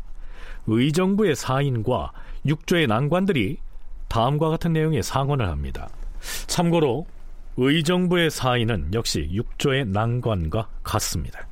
[0.67, 2.13] 의정부의 사인과
[2.47, 3.59] 육조의 난관들이
[4.09, 5.89] 다음과 같은 내용의 상언을 합니다.
[6.47, 7.07] 참고로
[7.57, 11.47] 의정부의 사인은 역시 육조의 난관과 같습니다.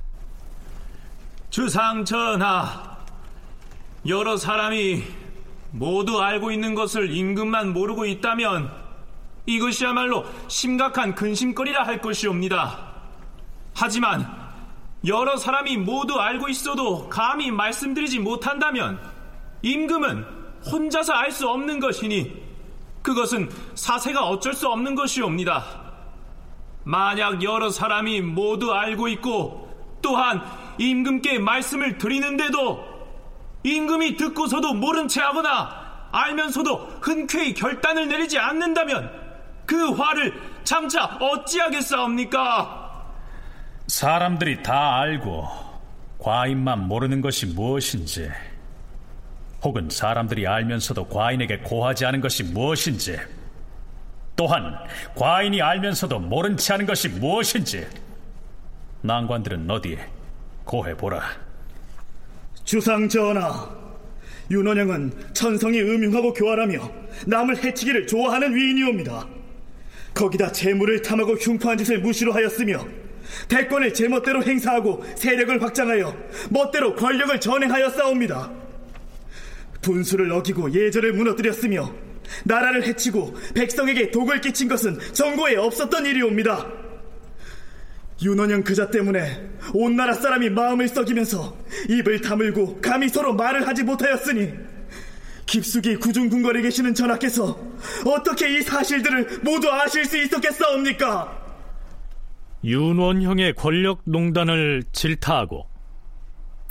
[1.51, 2.99] 주상 전하,
[4.07, 5.03] 여러 사람이
[5.73, 8.71] 모두 알고 있는 것을 임금만 모르고 있다면
[9.47, 12.91] 이것이야말로 심각한 근심거리라 할 것이옵니다.
[13.75, 14.27] 하지만
[15.07, 19.01] 여러 사람이 모두 알고 있어도 감히 말씀드리지 못한다면
[19.63, 22.51] 임금은 혼자서 알 수 없는 것이니
[23.03, 25.65] 그것은 사세가 어쩔 수 없는 것이옵니다.
[26.85, 29.69] 만약 여러 사람이 모두 알고 있고
[30.03, 30.43] 또한
[30.79, 32.85] 임금께 말씀을 드리는데도
[33.63, 39.11] 임금이 듣고서도 모른 채 하거나 알면서도 흔쾌히 결단을 내리지 않는다면
[39.67, 43.05] 그 화를 장차 어찌하겠사옵니까?
[43.87, 45.47] 사람들이 다 알고
[46.19, 48.31] 과인만 모르는 것이 무엇인지
[49.63, 53.19] 혹은 사람들이 알면서도 과인에게 고하지 않은 것이 무엇인지
[54.37, 54.75] 또한
[55.15, 57.87] 과인이 알면서도 모른 체 하는 것이 무엇인지
[59.03, 59.99] 난관들은 어디에
[60.65, 61.21] 고해보라.
[62.65, 63.69] 주상 전하
[64.51, 66.91] 윤원영은 천성이 음흉하고 교활하며
[67.27, 69.27] 남을 해치기를 좋아하는 위인이옵니다.
[70.15, 72.85] 거기다 재물을 탐하고 흉포한 짓을 무시로 하였으며
[73.49, 76.17] 대권을 제멋대로 행사하고 세력을 확장하여
[76.51, 78.51] 멋대로 권력을 전행하여 싸웁니다
[79.83, 81.93] 분수를 어기고 예절을 무너뜨렸으며
[82.45, 86.67] 나라를 해치고 백성에게 독을 끼친 것은 정고에 없었던 일이옵니다.
[88.23, 91.57] 윤원영 그자 때문에 온 나라 사람이 마음을 썩이면서
[91.89, 94.53] 입을 다물고 감히 서로 말을 하지 못하였으니
[95.47, 97.59] 깊숙이 구중궁궐에 계시는 전하께서
[98.07, 101.41] 어떻게 이 사실들을 모두 아실 수 있었겠사옵니까?
[102.63, 105.70] 윤원형의 권력 농단을 질타하고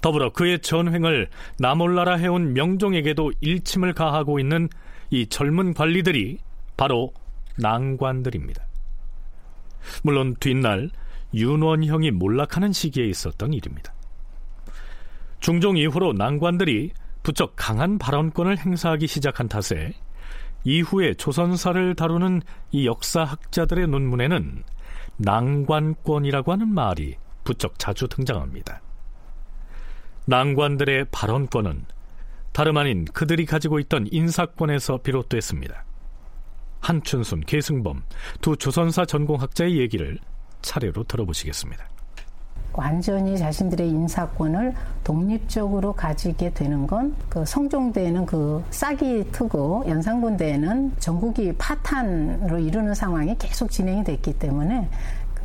[0.02, 4.70] 더불어 그의 전횡을 나몰라라 해온 명종에게도 일침을 가하고 있는
[5.10, 6.38] 이 젊은 관리들이
[6.78, 7.14] 바로
[7.58, 8.66] 낭관들입니다.
[10.04, 10.90] 물론 뒷날
[11.34, 13.94] 윤원형이 몰락하는 시기에 있었던 일입니다.
[15.40, 16.92] 중종 이후로 낭관들이
[17.24, 19.94] 부쩍 강한 발언권을 행사하기 시작한 탓에
[20.64, 24.64] 이후에 조선사를 다루는 이 역사학자들의 논문에는
[25.18, 28.82] 낭관권이라고 하는 말이 부쩍 자주 등장합니다.
[30.30, 31.86] 낭관들의 발언권은
[32.52, 35.84] 다름 아닌 그들이 가지고 있던 인사권에서 비롯됐습니다.
[36.82, 38.04] 한춘순, 계승범
[38.40, 40.20] 두 조선사 전공학자의 얘기를
[40.62, 41.84] 차례로 들어보시겠습니다.
[42.74, 52.60] 완전히 자신들의 인사권을 독립적으로 가지게 되는 건 그 성종대에는 그 싹이 트고 연산군대에는 전국이 파탄으로
[52.60, 54.88] 이르는 상황이 계속 진행이 됐기 때문에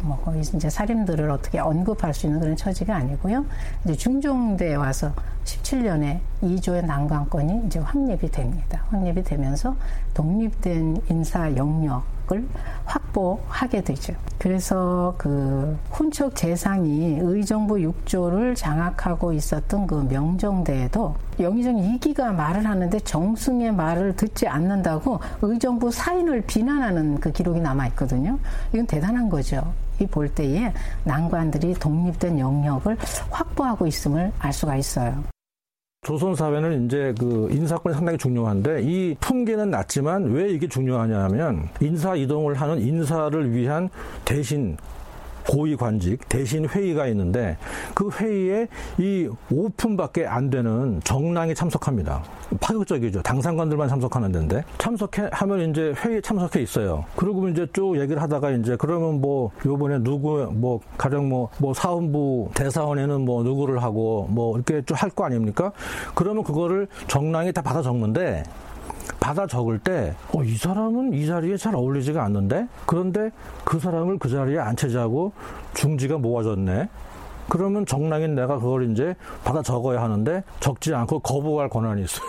[0.02, 3.44] 뭐 거기 이제 살인들을 어떻게 언급할 수 있는 그런 처지가 아니고요.
[3.84, 5.12] 이제 중종대에 와서
[5.44, 8.84] 17년에 2조의 난관권이 이제 확립이 됩니다.
[8.90, 9.76] 확립이 되면서
[10.14, 12.46] 독립된 인사 영역을
[12.84, 14.14] 확보하게 되죠.
[14.38, 23.72] 그래서 그 훈척 재상이 의정부 6조를 장악하고 있었던 그 명정대에도 영의정 2기가 말을 하는데 정승의
[23.72, 28.38] 말을 듣지 않는다고 의정부 사인을 비난하는 그 기록이 남아 있거든요.
[28.72, 29.72] 이건 대단한 거죠.
[30.00, 30.72] 이볼 때에
[31.04, 32.96] 난관들이 독립된 영역을
[33.30, 35.22] 확보하고 있음을 알 수가 있어요.
[36.04, 42.54] 조선 사회는 이제 그 인사권이 상당히 중요한데 이 풍계는 낮지만 왜 이게 중요하냐면 인사 이동을
[42.54, 43.88] 하는 인사를 위한
[44.24, 44.76] 대신
[45.48, 47.56] 고위 관직 대신 회의가 있는데
[47.94, 52.22] 그 회의에 이 5분밖에 안 되는 정랑이 참석합니다.
[52.60, 53.22] 파격적이죠.
[53.22, 57.04] 당상관들만 참석하는 데인데 참석해 하면 이제 회의에 참석해 있어요.
[57.16, 62.50] 그리고 이제 쭉 얘기를 하다가 이제 그러면 뭐 요번에 누구 뭐 가령 뭐, 뭐 사원부
[62.54, 65.70] 대사원에는 뭐 누구를 하고 뭐 이렇게 쭉 할 거 아닙니까?
[66.14, 68.42] 그러면 그거를 정랑이 다 받아 적는데
[69.24, 72.68] 받아 적을 때, 어, 이 사람은 이 자리에 잘 어울리지가 않는데?
[72.84, 73.30] 그런데
[73.64, 75.32] 그 사람을 그 자리에 앉히자고
[75.72, 76.90] 중지가 모아졌네?
[77.48, 82.28] 그러면 정랑인 내가 그걸 이제 받아 적어야 하는데 적지 않고 거부할 권한이 있어요.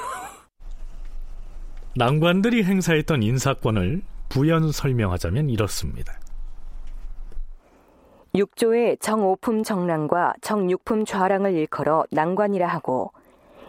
[1.97, 6.13] 난관들이 행사했던 인사권을 부연 설명하자면 이렇습니다.
[8.36, 13.12] 6조의 정오품 정랑과 정육품 좌랑을 일컬어 난관이라 하고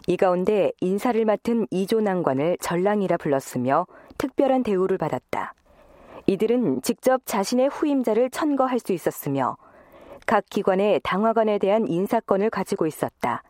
[0.08, 3.86] 이 가운데 인사를 맡은 2조 난관을 전랑이라 불렀으며
[4.18, 5.52] 특별한 대우를 받았다.
[6.26, 9.56] 이들은 직접 자신의 후임자를 천거할 수 있었으며
[10.24, 13.42] 각 기관의 당화관에 대한 인사권을 가지고 있었다.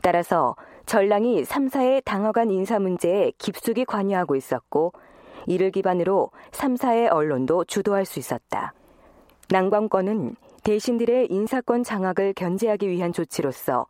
[0.00, 4.92] 따라서 전랑이 3사의 당화관 인사 문제에 깊숙이 관여하고 있었고
[5.46, 8.74] 이를 기반으로 3사의 언론도 주도할 수 있었다.
[9.50, 13.86] 난관권은 대신들의 인사권 장악을 견제하기 위한 조치로서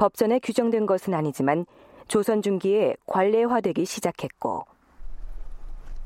[0.00, 1.66] 법전에 규정된 것은 아니지만
[2.08, 4.64] 조선 중기에 관례화되기 시작했고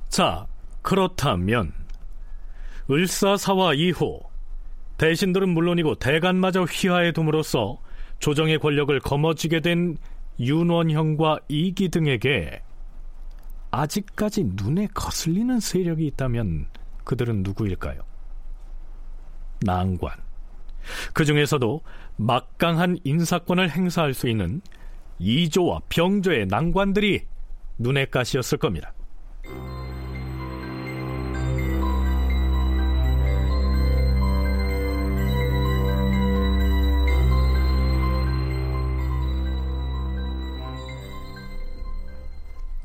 [0.08, 0.46] 자,
[0.82, 1.72] 그렇다면
[2.90, 4.20] 을사사화 이후
[4.98, 7.78] 대신들은 물론이고 대간마저 휘하에 둠으로써
[8.18, 9.96] 조정의 권력을 거머쥐게 된
[10.40, 12.62] 윤원형과 이기 등에게
[13.70, 16.66] 아직까지 눈에 거슬리는 세력이 있다면
[17.04, 18.02] 그들은 누구일까요?
[19.60, 20.24] 난관.
[21.12, 21.80] 그 중에서도
[22.16, 24.60] 막강한 인사권을 행사할 수 있는
[25.18, 27.22] 이조와 병조의 난관들이
[27.78, 28.92] 눈에 가시였을 겁니다.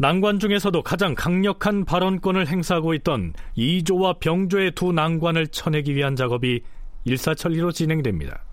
[0.02, 6.62] 난관 중에서도 가장 강력한 발언권을 행사하고 있던 이조와 병조의 두 난관을 쳐내기 위한 작업이
[7.04, 8.46] 일사천리로 진행됩니다.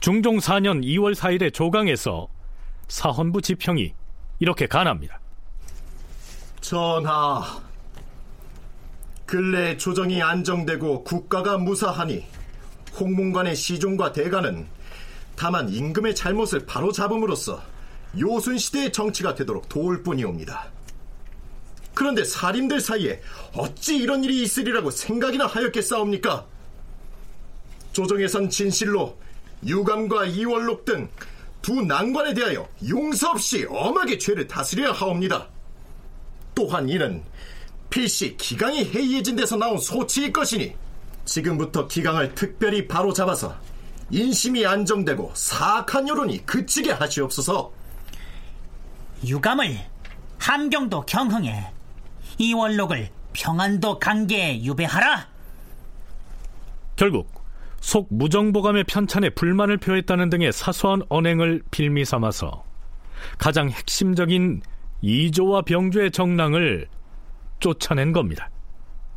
[0.00, 2.26] 중종 4년 2월 4일에 조강에서
[2.88, 3.92] 사헌부 지평이
[4.38, 5.20] 이렇게 간합니다.
[6.62, 7.60] 전하,
[9.26, 12.24] 근래 조정이 안정되고 국가가 무사하니
[12.98, 14.66] 홍문관의 시종과 대가는
[15.36, 17.62] 다만 임금의 잘못을 바로 잡음으로써
[18.18, 20.70] 요순 시대의 정치가 되도록 도울 뿐이옵니다.
[21.92, 23.20] 그런데 살인들 사이에
[23.54, 26.46] 어찌 이런 일이 있으리라고 생각이나 하였겠사옵니까?
[27.92, 29.18] 조정에선 진실로
[29.64, 31.08] 유감과 이월록 등
[31.62, 35.48] 두 난관에 대하여 용서 없이 엄하게 죄를 다스려야 하옵니다.
[36.54, 37.22] 또한 이는
[37.90, 40.74] 필시 기강이 해이해진 데서 나온 소치일 것이니
[41.24, 43.54] 지금부터 기강을 특별히 바로 잡아서
[44.10, 47.72] 인심이 안정되고 사악한 여론이 그치게 하시옵소서.
[49.26, 49.78] 유감을
[50.38, 51.72] 함경도 경흥에
[52.38, 55.28] 이월록을 평안도 강계에 유배하라.
[56.96, 57.39] 결국
[57.80, 62.64] 속 무정보감의 편찬에 불만을 표했다는 등의 사소한 언행을 빌미 삼아서
[63.38, 64.62] 가장 핵심적인
[65.02, 66.86] 이조와 병조의 정랑을
[67.58, 68.48] 쫓아낸 겁니다.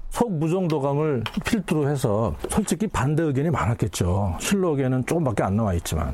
[0.10, 4.38] 속무정도감을 필두로 해서 솔직히 반대 의견이 많았겠죠.
[4.40, 6.14] 실록에는 조금밖에 안 나와 있지만.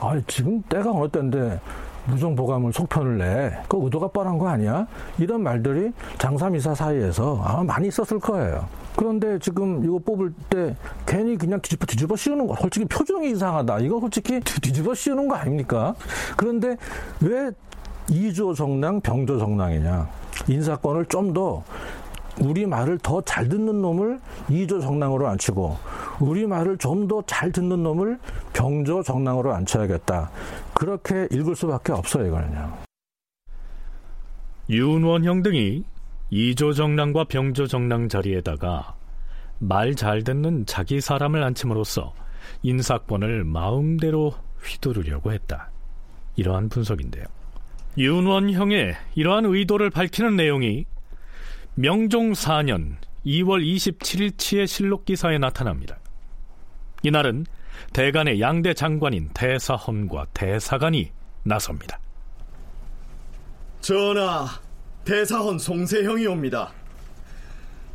[0.00, 1.60] 아, 지금 때가 어느 때인데
[2.06, 3.62] 무정보감을 속편을 내.
[3.68, 4.86] 그 의도가 뻔한 거 아니야?
[5.18, 8.66] 이런 말들이 장사미사 사이에서 아마 많이 있었을 거예요.
[8.98, 10.74] 그런데 지금 이거 뽑을 때
[11.06, 13.78] 괜히 그냥 뒤집어 뒤집어 씌우는 거 솔직히 표정이 이상하다.
[13.78, 15.94] 이거 솔직히 뒤집어 씌우는 거 아닙니까?
[16.36, 16.76] 그런데
[17.20, 17.52] 왜
[18.10, 20.08] 이조 정랑, 병조 정랑이냐?
[20.48, 21.62] 인사권을 좀 더
[22.40, 24.18] 우리 말을 더 잘 듣는 놈을
[24.48, 25.76] 이조 정랑으로 앉히고
[26.18, 28.18] 우리 말을 좀 더 잘 듣는 놈을
[28.52, 30.30] 병조 정랑으로 앉혀야겠다.
[30.74, 32.72] 그렇게 읽을 수밖에 없어요, 이거는요.
[34.70, 35.84] 윤원형 등이
[36.30, 38.94] 이조 정랑과 병조 정랑 자리에다가
[39.58, 42.14] 말 잘 듣는 자기 사람을 앉힘으로써
[42.62, 45.70] 인사권을 마음대로 휘두르려고 했다.
[46.36, 47.24] 이러한 분석인데요.
[47.96, 50.84] 윤원형의 이러한 의도를 밝히는 내용이
[51.74, 55.98] 명종 4년 2월 27일치의 실록 기사에 나타납니다.
[57.02, 57.46] 이날은
[57.92, 61.10] 대간의 양대 장관인 대사헌과 대사관이
[61.42, 61.98] 나섭니다.
[63.80, 64.46] 전하,
[65.08, 66.70] 대사헌 송세형이 옵니다.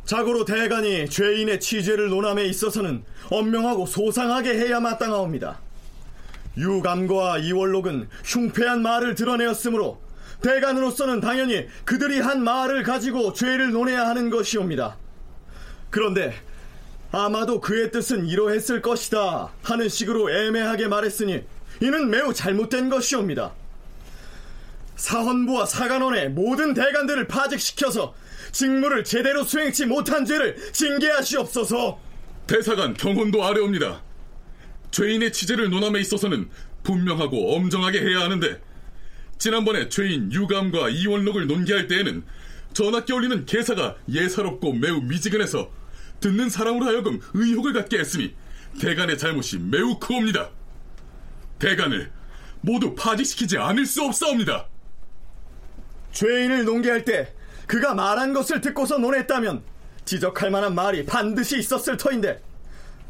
[0.04, 5.60] 자고로 대간이 죄인의 취죄를 논함에 있어서는 엄명하고 소상하게 해야 마땅하옵니다.
[6.56, 10.00] 유감과 이월록은 흉패한 말을 드러내었으므로
[10.42, 14.96] 대간으로서는 당연히 그들이 한 말을 가지고 죄를 논해야 하는 것이옵니다.
[15.90, 16.34] 그런데
[17.12, 21.44] 아마도 그의 뜻은 이러했을 것이다 하는 식으로 애매하게 말했으니
[21.80, 23.52] 이는 매우 잘못된 것이옵니다.
[24.96, 28.14] 사헌부와 사관원의 모든 대관들을 파직시켜서
[28.52, 31.98] 직무를 제대로 수행치 못한 죄를 징계하시옵소서.
[32.46, 34.02] 대사관 경혼도 아래옵니다.
[34.90, 36.48] 죄인의 취재를 논함에 있어서는
[36.84, 38.60] 분명하고 엄정하게 해야 하는데
[39.38, 42.22] 지난번에 죄인 유감과 이원록을 논계할 때에는
[42.72, 45.70] 전학께 올리는 개사가 예사롭고 매우 미지근해서
[46.20, 48.34] 듣는 사람으로 하여금 의혹을 갖게 했으니
[48.80, 50.50] 대간의 잘못이 매우 크옵니다.
[51.58, 52.12] 대간을
[52.60, 54.68] 모두 파직시키지 않을 수 없사옵니다.
[56.14, 57.28] 죄인을 논계할 때
[57.66, 59.62] 그가 말한 것을 듣고서 논했다면
[60.04, 62.42] 지적할 만한 말이 반드시 있었을 터인데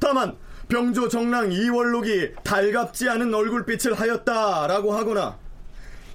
[0.00, 0.36] 다만
[0.68, 5.38] 병조 정랑 이월록이 달갑지 않은 얼굴빛을 하였다라고 하거나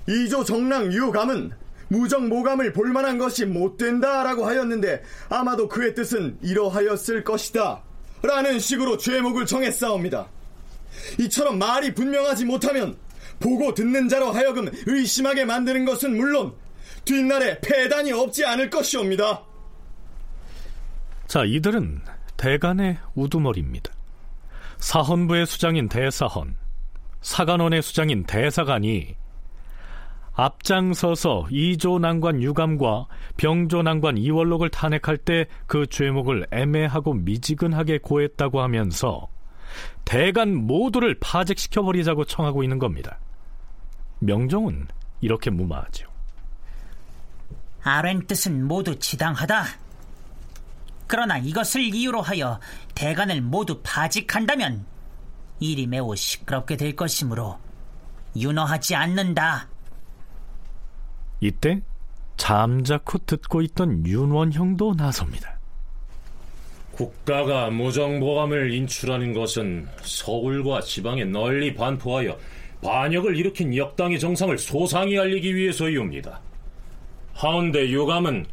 [0.08, 1.52] 이조 정랑 유감은
[1.90, 7.84] 무정 모감을 볼만한 것이 못 된다라고 하였는데 아마도 그의 뜻은 이러하였을 것이다
[8.22, 10.28] 라는 식으로 죄목을 정했사옵니다.
[11.20, 12.96] 이처럼 말이 분명하지 못하면
[13.40, 16.54] 보고 듣는 자로 하여금 의심하게 만드는 것은 물론
[17.06, 19.44] 뒷날에 폐단이 없지 않을 것이옵니다.
[21.28, 22.02] 자, 이들은
[22.38, 23.92] 대간의 우두머리입니다.
[24.78, 26.56] 사헌부의 수장인 대사헌,
[27.22, 29.16] 사관원의 수장인 대사관이
[30.34, 39.28] 앞장서서 이조 난관 유감과 병조 난관 이월록을 탄핵할 때 그 죄목을 애매하고 미지근하게 고했다고 하면서
[40.06, 43.20] 대간 모두를 파직시켜버리자고 청하고 있는 겁니다.
[44.20, 44.88] 명종은
[45.22, 46.09] 이렇게 무마하죠.
[47.84, 49.66] 아랜 뜻은 모두 지당하다.
[51.08, 52.60] 그러나 이것을 이유로 하여
[52.94, 54.86] 대간을 모두 파직한다면
[55.60, 57.58] 일이 매우 시끄럽게 될 것이므로
[58.38, 59.68] 윤허하지 않는다.
[61.42, 61.82] 이때
[62.38, 65.60] 잠자코 듣고 있던 윤원형도 나섭니다.
[66.92, 72.38] 국가가 무정보감을 인출하는 것은 서울과 지방에 널리 반포하여
[72.84, 76.42] 반역을 일으킨 역당의 정상을 소상히 알리기 위해서이옵니다.
[77.40, 78.46] 하운데 유감은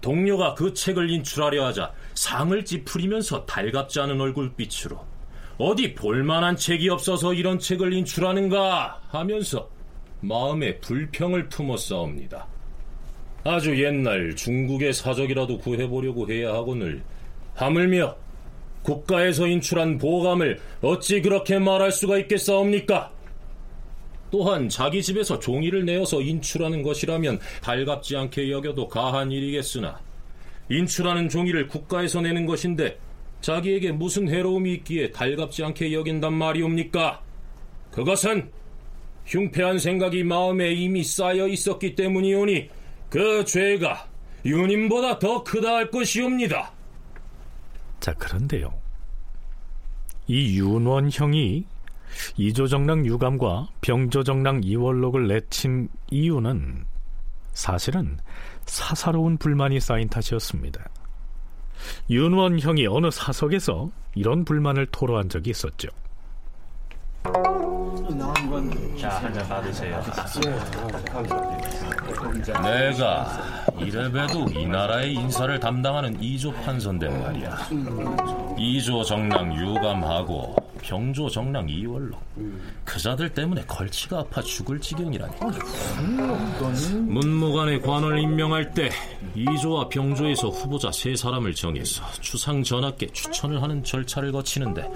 [0.00, 4.98] 동료가 그 책을 인출하려 하자 상을 찌푸리면서 달갑지 않은 얼굴빛으로
[5.58, 9.70] 어디 볼만한 책이 없어서 이런 책을 인출하는가 하면서
[10.22, 12.48] 마음에 불평을 품었사옵니다.
[13.44, 17.04] 아주 옛날 중국의 사적이라도 구해보려고 해야 하거늘
[17.54, 18.16] 하물며
[18.82, 23.12] 국가에서 인출한 보감을 어찌 그렇게 말할 수가 있겠사옵니까?
[24.32, 30.00] 또한 자기 집에서 종이를 내어서 인출하는 것이라면 달갑지 않게 여겨도 가한 일이겠으나
[30.70, 32.98] 인출하는 종이를 국가에서 내는 것인데
[33.42, 37.20] 자기에게 무슨 해로움이 있기에 달갑지 않게 여긴단 말이옵니까?
[37.90, 38.50] 그것은
[39.26, 42.70] 흉패한 생각이 마음에 이미 쌓여 있었기 때문이오니
[43.10, 44.08] 그 죄가
[44.46, 46.72] 유님보다 더 크다 할 것이옵니다.
[48.00, 48.72] 자, 그런데요.
[50.26, 51.66] 이 윤원형이
[52.36, 56.84] 이조정랑 유감과 병조정랑 이월록을 내친 이유는
[57.52, 58.18] 사실은
[58.66, 60.84] 사사로운 불만이 쌓인 탓이었습니다.
[62.10, 65.88] 윤원형이 어느 사석에서 이런 불만을 토로한 적이 있었죠.
[68.98, 70.02] 자, 한잔 받으세요.
[72.62, 73.40] 내가
[73.78, 77.58] 이래봬도 이 나라의 인사를 담당하는 이조 판서인데 말이야.
[78.58, 82.16] 이조 정랑 유감하고 병조 정랑 이월로
[82.84, 85.32] 그자들 때문에 걸치가 아파 죽을 지경이라니.
[86.92, 88.90] 문무관의 관을 임명할 때
[89.34, 94.88] 이조와 병조에서 후보자 세 사람을 정해서 추상 전하께 추천을 하는 절차를 거치는데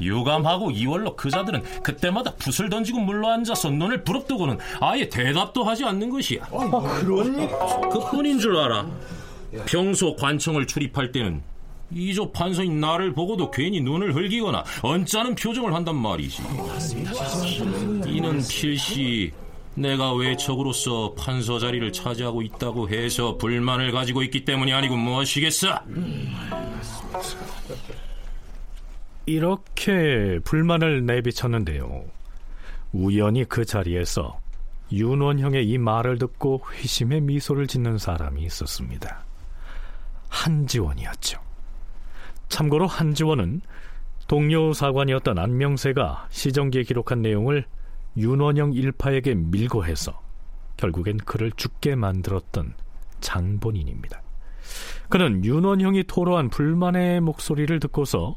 [0.00, 6.46] 유감하고 이월로 그자들은 그때마다 붓을 던지고 물러앉아서 눈을 부릅뜨고는 아예 대답도 하지 않는 것이야.
[6.46, 7.48] 그러니
[7.92, 8.86] 그뿐인 줄 알아.
[9.66, 11.42] 평소 관청을 출입할 때는
[11.94, 16.42] 이조 판서인 나를 보고도 괜히 눈을 흘기거나 언짢은 표정을 한단 말이지.
[18.06, 19.30] 이는 필시
[19.74, 25.78] 내가 외척으로서 판서 자리를 차지하고 있다고 해서 불만을 가지고 있기 때문이 아니고 무엇이겠어?
[29.26, 32.04] 이렇게 불만을 내비쳤는데요.
[32.92, 34.40] 우연히 그 자리에서
[34.90, 39.24] 윤원형의 이 말을 듣고 회심의 미소를 짓는 사람이 있었습니다.
[40.28, 41.40] 한지원이었죠.
[42.48, 43.62] 참고로 한지원은
[44.28, 47.64] 동료 사관이었던 안명세가 시정기에 기록한 내용을
[48.16, 50.20] 윤원영 일파에게 밀고 해서
[50.76, 52.74] 결국엔 그를 죽게 만들었던
[53.20, 54.20] 장본인입니다.
[55.08, 58.36] 그는 윤원형이 토로한 불만의 목소리를 듣고서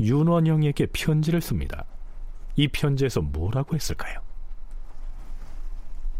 [0.00, 1.84] 윤원형에게 편지를 씁니다.
[2.56, 4.20] 이 편지에서 뭐라고 했을까요?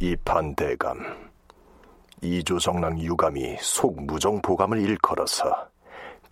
[0.00, 1.30] 이판대감
[2.22, 5.68] 이조정랑 유감이 속무정보감을 일컬어서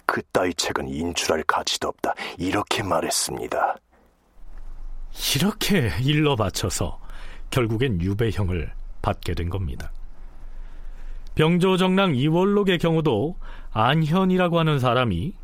[0.06, 3.76] 그따위 책은 인출할 가치도 없다 이렇게 말했습니다.
[5.36, 6.98] 이렇게 일러 바쳐서
[7.50, 8.72] 결국엔 유배형을
[9.02, 9.92] 받게 된 겁니다.
[11.34, 13.36] 병조정랑 이월록의 경우도
[13.72, 15.34] 안현이라고 하는 사람이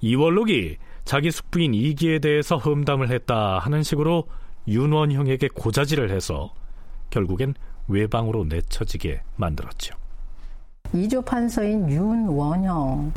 [0.00, 4.24] 이월록이 자기 숙부인 이기에 대해서 험담을 했다 하는 식으로
[4.66, 6.52] 윤원형에게 고자질을 해서
[7.10, 7.54] 결국엔
[7.86, 9.94] 외방으로 내쳐지게 만들었죠.
[10.92, 13.12] 이조 판서인 윤원형이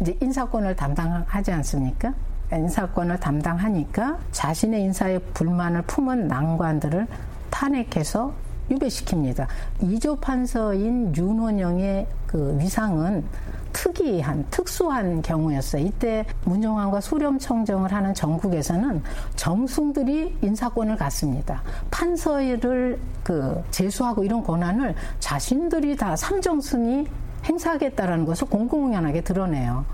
[0.00, 2.14] 이제 인사권을 담당하지 않습니까?
[2.52, 7.08] 인사권을 담당하니까 자신의 인사에 불만을 품은 난관들을
[7.50, 8.32] 탄핵해서
[8.70, 9.48] 유배시킵니다.
[9.82, 13.24] 이조 판서인 윤원영의 그 위상은
[13.72, 15.84] 특이한 특수한 경우였어요.
[15.84, 19.02] 이때 문정왕과 수렴청정을 하는 전국에서는
[19.36, 21.62] 정승들이 인사권을 갖습니다.
[21.90, 27.06] 판서를 그 제수하고 이런 권한을 자신들이 다 삼정승이
[27.44, 29.84] 행사하겠다라는 것을 공공연하게 드러내요.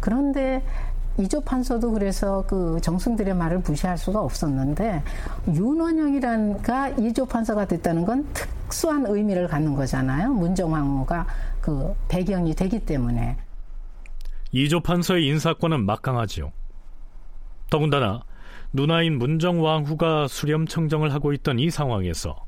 [0.00, 0.62] 그런데
[1.16, 5.02] 이조 판서도 그래서 그 정승들의 말을 무시할 수가 없었는데
[5.48, 10.32] 윤원영이란가 이조 판서가 됐다는 건 특수한 의미를 갖는 거잖아요.
[10.32, 11.26] 문정왕후가
[11.64, 13.38] 그 배경이 되기 때문에
[14.52, 16.52] 이조 판서의 인사권은 막강하지요.
[17.70, 18.22] 더군다나
[18.74, 22.44] 누나인 문정왕후가 수렴청정을 하고 있던 이 상황에서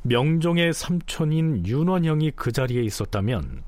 [0.00, 3.64] 명종의 삼촌인 윤원형이 그 자리에 있었다면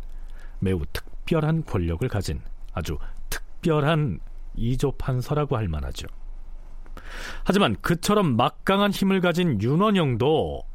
[0.60, 2.40] 매우 특별한 권력을 가진
[2.72, 2.96] 아주
[3.28, 4.20] 특별한
[4.56, 6.06] 이조 판서라고 할 만하죠.
[7.44, 10.69] 하지만 그처럼 막강한 힘을 가진 윤원영도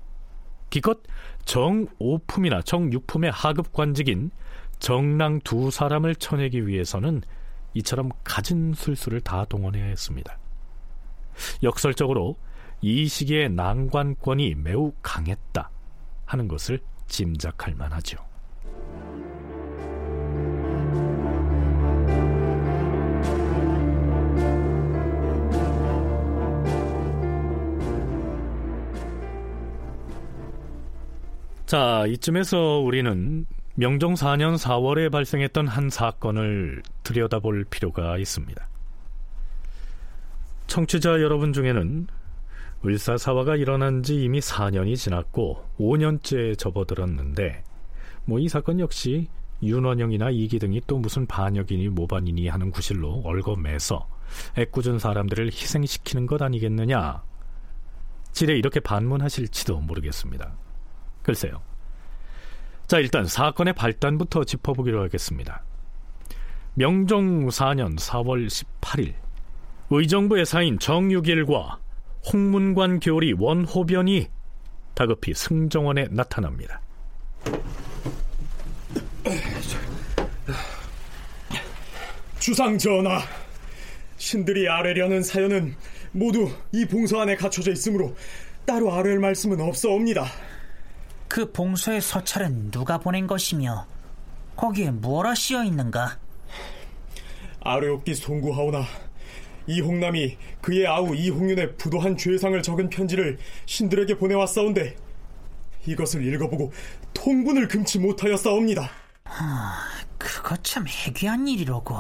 [0.69, 0.99] 기껏
[1.45, 4.31] 정오품이나 정육품의 하급 관직인
[4.79, 7.21] 정랑 두 사람을 쳐내기 위해서는
[7.75, 10.37] 이처럼 가진 술수를 다 동원해야 했습니다.
[11.63, 12.35] 역설적으로
[12.81, 15.69] 이 시기의 난관권이 매우 강했다
[16.25, 18.24] 하는 것을 짐작할 만하죠.
[31.65, 38.67] 자, 이쯤에서 우리는 명종 4년 4월에 발생했던 한 사건을 들여다볼 필요가 있습니다.
[40.67, 42.07] 청취자 여러분 중에는
[42.85, 47.63] 을사사화가 일어난 지 이미 4년이 지났고 5년째 접어들었는데
[48.25, 49.27] 뭐 이 사건 역시
[49.63, 54.07] 윤원영이나 이기 등이 또 무슨 반역이니 모반이니 하는 구실로 얽어매서
[54.57, 57.23] 애꿎은 사람들을 희생시키는 것 아니겠느냐
[58.33, 60.64] 지레 이렇게 반문하실지도 모르겠습니다.
[61.25, 61.59] 글쎄요.
[62.85, 65.63] 자, 일단 사건의 발단부터 짚어보기로 하겠습니다.
[66.75, 69.15] 명종 4년 4월 18일
[69.89, 71.79] 의정부 의 사인 정육일과
[72.31, 74.27] 홍문관 교리 원호변이
[74.93, 76.79] 다급히 승정원에 나타납니다.
[82.37, 83.21] 주상 전하,
[84.17, 85.75] 신들이 아뢰려는 사연은
[86.11, 88.15] 모두 이 봉서 안에 갖춰져 있으므로
[88.67, 90.44] 따로 아뢰할 말씀은 없어옵니다.
[91.27, 93.85] 그 봉서의 서찰은 누가 보낸 것이며
[94.55, 96.17] 거기에 무엇라 씌어 있는가?
[97.61, 98.83] 아뢰옵기 송구하오나
[99.67, 104.95] 이홍남이 그의 아우 이홍윤의 부도한 죄상을 적은 편지를 신들에게 보내왔사온데
[105.87, 106.71] 이것을 읽어보고
[107.13, 108.89] 통분을 금치 못하였사옵니다.
[109.25, 111.95] 아, 그거 참 해괴한 일이로고.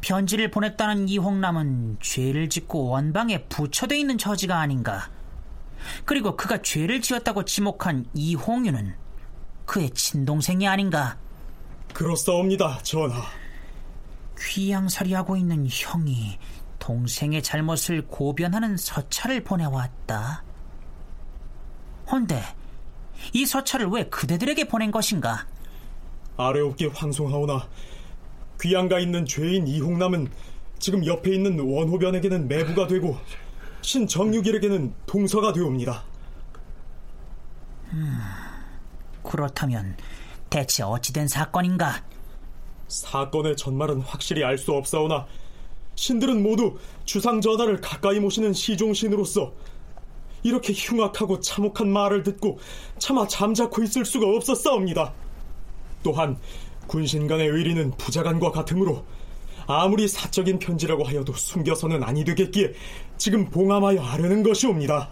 [0.00, 5.08] 편지를 보냈다는 이홍남은 죄를 짓고 원방에 부처돼 있는 처지가 아닌가.
[6.04, 8.94] 그리고 그가 죄를 지었다고 지목한 이홍윤은
[9.66, 11.18] 그의 친동생이 아닌가?
[11.92, 13.22] 그렇사옵니다, 전하.
[14.38, 16.38] 귀양살이하고 있는 형이
[16.78, 20.42] 동생의 잘못을 고변하는 서찰을 보내왔다.
[22.10, 22.42] 헌데
[23.32, 25.46] 이 서찰을 왜 그대들에게 보낸 것인가?
[26.36, 27.68] 아래옵기 황송하오나
[28.60, 30.28] 귀양가 있는 죄인 이홍남은
[30.78, 33.16] 지금 옆에 있는 원호변에게는 매부가 되고
[33.82, 36.04] 신정육일에게는 동서가 되옵니다.
[37.92, 38.18] 음,
[39.22, 39.96] 그렇다면
[40.48, 42.02] 대체 어찌된 사건인가?
[42.88, 45.26] 사건의 전말은 확실히 알 수 없사오나
[45.94, 49.52] 신들은 모두 주상 전하를 가까이 모시는 시종신으로서
[50.42, 52.58] 이렇게 흉악하고 참혹한 말을 듣고
[52.98, 55.12] 차마 잠자코 있을 수가 없었사옵니다.
[56.02, 56.38] 또한
[56.86, 59.04] 군신 간의 의리는 부자간과 같으므로
[59.66, 62.72] 아무리 사적인 편지라고 하여도 숨겨서는 아니 되겠기에
[63.16, 65.08] 지금 봉함하여 아르는 것이옵니다.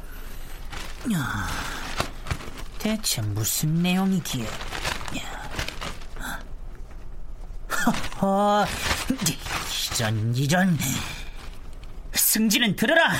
[2.79, 4.47] 대체 무슨 내용이기에?
[8.21, 8.67] 허허,
[9.93, 10.79] 이전 이전
[12.13, 13.13] 승진은 들으라.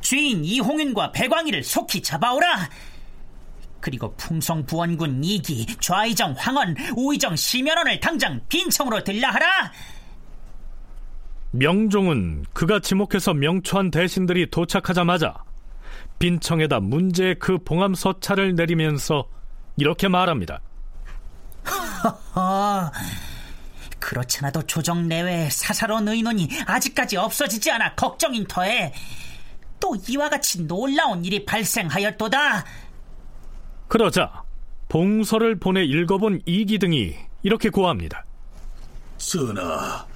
[0.00, 2.68] 죄인 이홍윤과 배광희를 속히 잡아오라.
[3.80, 9.72] 그리고 풍성부원군 이기, 좌의정 황원, 우의정 심연원을 당장 빈청으로 들라하라.
[11.58, 15.34] 명종은 그가 지목해서 명초한 대신들이 도착하자마자
[16.18, 19.28] 빈청에다 문제의 그 봉함 서찰을 내리면서
[19.76, 20.60] 이렇게 말합니다.
[22.34, 22.92] 허허,
[23.98, 28.92] 그렇잖아도 조정 내외의 사사로운 의논이 아직까지 없어지지 않아 걱정인 터에
[29.80, 32.64] 또 이와 같이 놀라운 일이 발생하였도다.
[33.88, 34.44] 그러자
[34.88, 38.24] 봉서를 보내 읽어본 이기 등이 이렇게 고합니다.
[39.18, 40.06] 전하,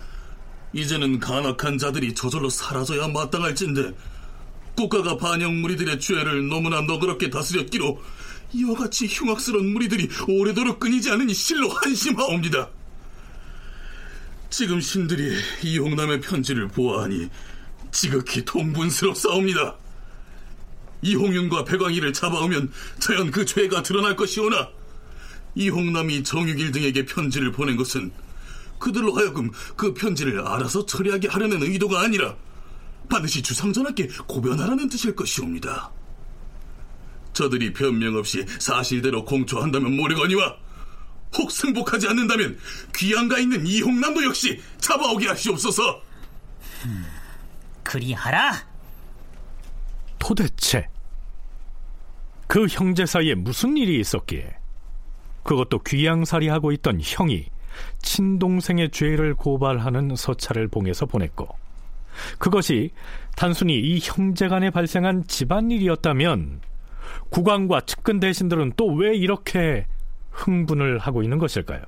[0.73, 3.93] 이제는 간악한 자들이 저절로 사라져야 마땅할진데
[4.77, 8.01] 국가가 반영 무리들의 죄를 너무나 너그럽게 다스렸기로
[8.53, 12.69] 이와 같이 흉악스러운 무리들이 오래도록 끊이지 않으니 실로 한심하옵니다.
[14.49, 17.29] 지금 신들이 이홍남의 편지를 보아하니
[17.93, 19.77] 지극히 통분스럽사옵니다.
[21.03, 24.69] 이홍윤과 배광희를 잡아오면 자연 그 죄가 드러날 것이오나
[25.55, 28.11] 이홍남이 정육일 등에게 편지를 보낸 것은
[28.81, 32.35] 그들로 하여금 그 편지를 알아서 처리하게 하려는 의도가 아니라
[33.09, 35.93] 반드시 주상전하께 고변하라는 뜻일 것이옵니다.
[37.33, 40.57] 저들이 변명 없이 사실대로 공초한다면 모르거니와
[41.37, 42.59] 혹 승복하지 않는다면
[42.97, 46.03] 귀양가 있는 이홍남도 역시 잡아오게 하시옵소서.
[46.87, 47.07] 음,
[47.85, 48.69] 그리하라.
[50.19, 50.89] 도대체
[52.49, 54.57] 그 형제 사이에 무슨 일이 있었기에
[55.45, 57.47] 그것도 귀양살이 하고 있던 형이
[58.03, 61.49] 친동생의 죄를 고발하는 서찰을 봉해서 보냈고
[62.39, 62.91] 그것이
[63.37, 66.61] 단순히 이 형제 간에 발생한 집안일이었다면
[67.31, 69.87] 국왕과 측근 대신들은 또 왜 이렇게
[70.33, 71.81] 흥분을 하고 있는 것일까요?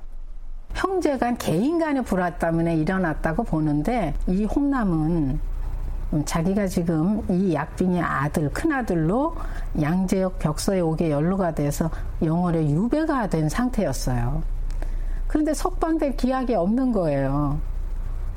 [0.74, 5.38] 형제 간 개인 간의 불화 때문에 일어났다고 보는데 이 홍남은
[6.24, 9.34] 자기가 지금 이 약빙의 아들 큰아들로
[9.80, 11.90] 양재역 벽서에 오게 연루가 돼서
[12.22, 14.42] 영월에 유배가 된 상태였어요.
[15.32, 17.58] 그런데 석방될 기약이 없는 거예요.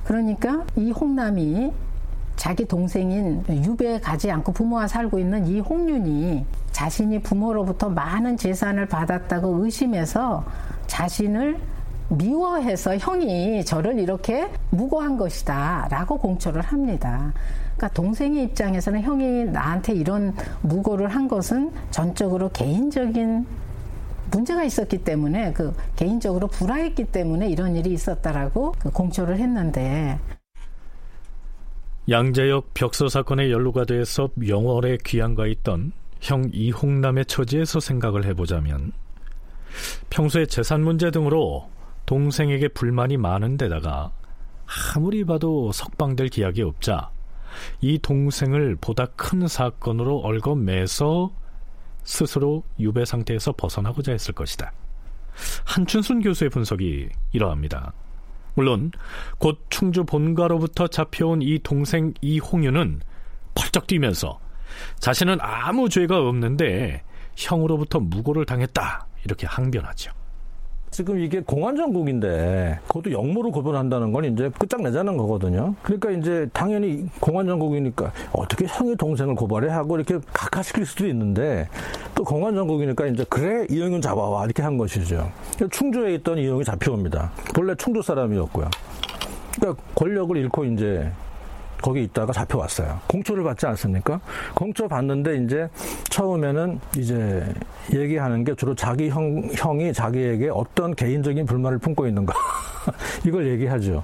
[0.06, 1.74] 그러니까 이 홍남이
[2.38, 9.66] 자기 동생인 유배에 가지 않고 부모와 살고 있는 이 홍윤이 자신이 부모로부터 많은 재산을 받았다고
[9.66, 10.46] 의심해서
[10.88, 11.60] 자신을
[12.08, 17.34] 미워해서 형이 저를 이렇게 무고한 것이다 라고 공초를 합니다.
[17.76, 23.65] 그러니까 동생의 입장에서는 형이 나한테 이런 무고를 한 것은 전적으로 개인적인
[24.32, 30.20] 문제가 있었기 때문에 그 개인적으로 불화했기 때문에 이런 일이 있었다라고 그 공초를 했는데.
[32.10, 38.92] 양재역 벽서 사건에 연루가 돼서 영월에 귀양가 있던 형 이홍남의 처지에서 생각을 해보자면
[40.10, 41.70] 평소에 재산 문제 등으로
[42.06, 44.12] 동생에게 불만이 많은 데다가
[44.96, 47.10] 아무리 봐도 석방될 기약이 없자
[47.82, 51.32] 이 동생을 보다 큰 사건으로 얽어매서
[52.06, 54.72] 스스로 유배 상태에서 벗어나고자 했을 것이다.
[55.66, 57.94] 한춘순 교수의 분석이 이러합니다.
[58.54, 58.92] 물론
[59.38, 63.02] 곧 충주 본가로부터 잡혀온 이 동생 이홍윤은
[63.54, 64.40] 펄쩍 뛰면서
[65.00, 67.04] 자신은 아무 죄가 없는데
[67.36, 70.12] 형으로부터 무고를 당했다 이렇게 항변하죠.
[70.96, 75.76] 지금 이게 공안정국인데 그것도 역모로 고변한다는 건 이제 끝장내자는 거거든요.
[75.84, 81.68] 그러니까 이제 당연히 공안정국이니까 어떻게 형의 동생을 고발해 하고 이렇게 각하시킬 수도 있는데
[82.16, 85.30] 또 공안정국이니까 이제 그래 이영윤 잡아와 이렇게 한 것이죠.
[85.70, 87.30] 충주에 있던 이영이 잡혀옵니다.
[87.54, 88.70] 본래 충주 사람이었고요.
[89.58, 91.12] 그러니까 권력을 잃고 이제
[91.86, 93.00] 거기 있다가 잡혀왔어요.
[93.06, 94.20] 공초를 받지 않습니까?
[94.56, 95.70] 공초 받는데 이제
[96.10, 97.46] 처음에는 이제
[97.94, 102.34] 얘기하는 게 주로 자기 형, 형이 자기에게 어떤 개인적인 불만을 품고 있는가.
[103.24, 104.04] 이걸 얘기하죠.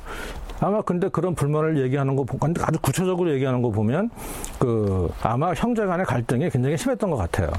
[0.60, 2.24] 아마 근데 그런 불만을 얘기하는 거,
[2.62, 4.12] 아주 구체적으로 얘기하는 거 보면
[4.60, 7.50] 그 아마 형제 간의 갈등이 굉장히 심했던 것 같아요.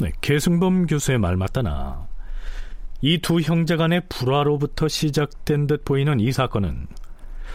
[0.00, 2.06] 네, 계승범 교수의 말 맞다나
[3.02, 6.86] 이 두 형제 간의 불화로부터 시작된 듯 보이는 이 사건은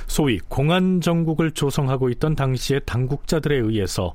[0.07, 4.13] 소위 공안 정국을 조성하고 있던 당시의 당국자들에 의해서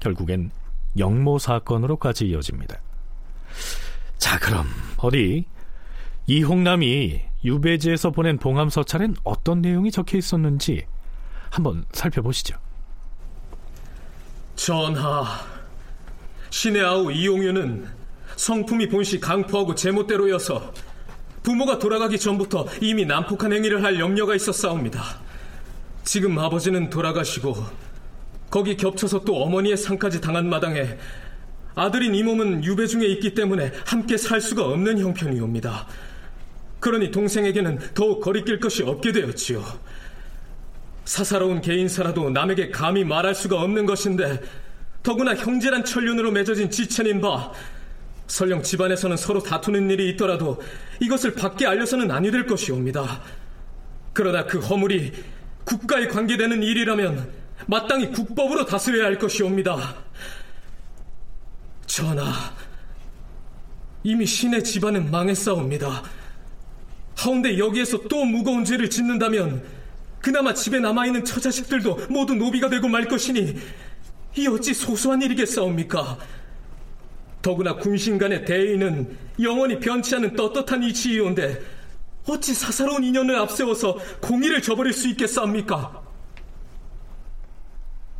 [0.00, 0.50] 결국엔
[0.98, 2.80] 영모 사건으로까지 이어집니다.
[4.18, 4.66] 자, 그럼
[4.98, 5.46] 어디
[6.26, 10.84] 이홍남이 유배지에서 보낸 봉함 서찰엔 어떤 내용이 적혀 있었는지
[11.50, 12.56] 한번 살펴보시죠.
[14.54, 15.24] 전하,
[16.50, 17.86] 신의 아우 이용유는
[18.36, 20.72] 성품이 본시 강포하고 제멋대로여서
[21.42, 25.02] 부모가 돌아가기 전부터 이미 난폭한 행위를 할 염려가 있었사옵니다.
[26.04, 27.54] 지금 아버지는 돌아가시고
[28.50, 30.98] 거기 겹쳐서 또 어머니의 상까지 당한 마당에
[31.74, 35.86] 아들인 이 몸은 유배 중에 있기 때문에 함께 살 수가 없는 형편이옵니다.
[36.80, 39.64] 그러니 동생에게는 더욱 거리낄 것이 없게 되었지요.
[41.04, 44.40] 사사로운 개인사라도 남에게 감히 말할 수가 없는 것인데
[45.02, 47.52] 더구나 형제란 천륜으로 맺어진 지체인 바
[48.26, 50.60] 설령 집안에서는 서로 다투는 일이 있더라도
[51.00, 53.22] 이것을 밖에 알려서는 아니 될 것이옵니다.
[54.12, 55.12] 그러나 그 허물이
[55.70, 57.30] 국가에 관계되는 일이라면
[57.66, 59.94] 마땅히 국법으로 다스려야 할 것이옵니다.
[61.86, 62.32] 전하,
[64.02, 66.02] 이미 신의 집안은 망했사옵니다.
[67.16, 69.62] 하운데 여기에서 또 무거운 죄를 짓는다면
[70.20, 73.56] 그나마 집에 남아있는 처자식들도 모두 노비가 되고 말 것이니
[74.36, 76.18] 이 어찌 소소한 일이겠사옵니까?
[77.42, 81.79] 더구나 군신 간의 대의는 영원히 변치 않은 떳떳한 이치이온데
[82.28, 86.02] 어찌 사사로운 인연을 앞세워서 공의를 저버릴 수 있겠사옵니까?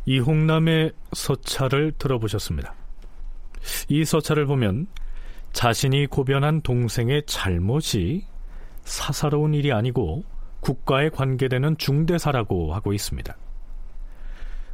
[0.05, 2.73] 이홍남의 서찰을 들어보셨습니다.
[3.87, 4.87] 이 서찰을 보면
[5.53, 8.25] 자신이 고변한 동생의 잘못이
[8.83, 10.23] 사사로운 일이 아니고
[10.61, 13.35] 국가에 관계되는 중대사라고 하고 있습니다.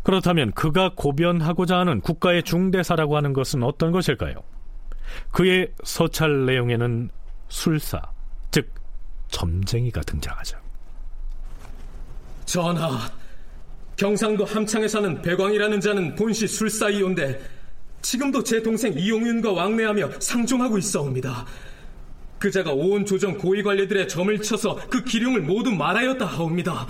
[0.04, 4.36] 그렇다면 그가 고변하고자 하는 국가의 중대사라고 하는 것은 어떤 것일까요?
[5.32, 7.10] 그의 서찰 내용에는
[7.50, 8.17] 술사, 즉
[9.30, 10.58] 점쟁이가 등장하죠.
[12.46, 13.12] 전하,
[13.98, 17.42] 경상도 함창에 사는 배광이라는 자는 본시 술사이온데
[18.02, 21.46] 지금도 제 동생 이용윤과 왕래하며 상종하고 있어옵니다.
[22.40, 26.88] 그자가 온 조정 고위 관리들의 점을 쳐서 그 기룡을 모두 말하였다 하옵니다.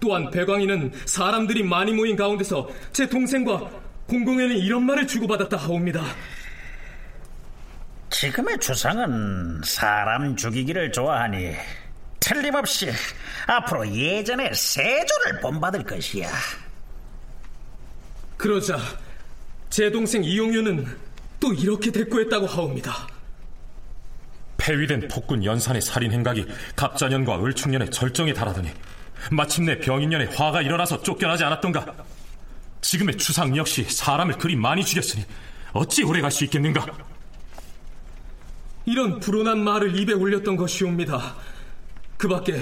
[0.00, 3.70] 또한 배광이는 사람들이 많이 모인 가운데서 제 동생과
[4.06, 6.04] 공공에는 이런 말을 주고받았다 하옵니다.
[8.14, 11.56] 지금의 주상은 사람 죽이기를 좋아하니
[12.20, 12.88] 틀림없이
[13.44, 16.30] 앞으로 예전의 세조를 본받을 것이야.
[18.36, 18.78] 그러자
[19.68, 20.96] 제 동생 이용유는
[21.40, 23.08] 또 이렇게 대꾸했다고 하옵니다.
[24.58, 26.46] 폐위된 폭군 연산의 살인 행각이
[26.76, 28.70] 갑자년과 을충년의 절정에 달하더니
[29.32, 31.84] 마침내 병인년의 화가 일어나서 쫓겨나지 않았던가?
[32.80, 35.24] 지금의 추상 역시 사람을 그리 많이 죽였으니
[35.72, 37.13] 어찌 오래 갈 수 있겠는가?
[38.86, 41.36] 이런 불온한 말을 입에 올렸던 것이옵니다.
[42.16, 42.60] 그 밖에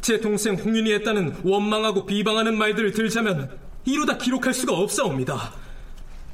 [0.00, 3.50] 제 동생 홍윤이 했다는 원망하고 비방하는 말들을 들자면
[3.84, 5.54] 이루다 기록할 수가 없사옵니다.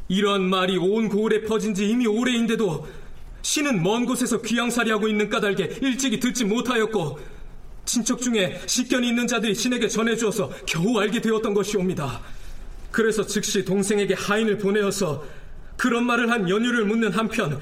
[0.08, 2.88] 이러한 말이 온 고을에 퍼진 지 이미 오래인데도
[3.42, 7.18] 신은 먼 곳에서 귀양살이하고 있는 까닭에 일찍이 듣지 못하였고
[7.84, 12.20] 친척 중에 식견이 있는 자들이 신에게 전해주어서 겨우 알게 되었던 것이옵니다.
[12.90, 15.24] 그래서 즉시 동생에게 하인을 보내어서
[15.76, 17.60] 그런 말을 한 연유를 묻는 한편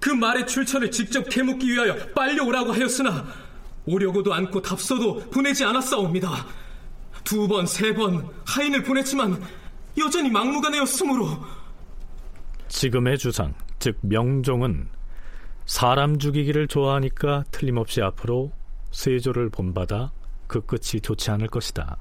[0.00, 3.24] 그 말의 출처를 직접 캐묻기 위하여 빨리 오라고 하였으나
[3.86, 6.46] 오려고도 않고 답서도 보내지 않았사옵니다.
[7.24, 9.40] 두 번, 세 번 하인을 보냈지만
[9.98, 11.28] 여전히 막무가내였으므로
[12.68, 14.88] 지금의 주상, 즉 명종은
[15.66, 18.52] 사람 죽이기를 좋아하니까 틀림없이 앞으로
[18.92, 20.12] 세조를 본받아
[20.46, 21.96] 그 끝이 좋지 않을 것이다.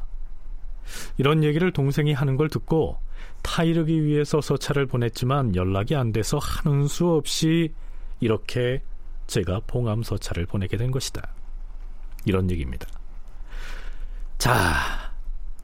[1.18, 2.98] 이런 얘기를 동생이 하는 걸 듣고
[3.44, 7.74] 타이르기 위해서 서찰을 보냈지만 연락이 안 돼서 하는 수 없이
[8.20, 8.82] 이렇게
[9.28, 11.28] 제가 봉암 서찰을 보내게 된 것이다.
[12.26, 12.88] 이런 얘기입니다.
[14.38, 15.12] 자,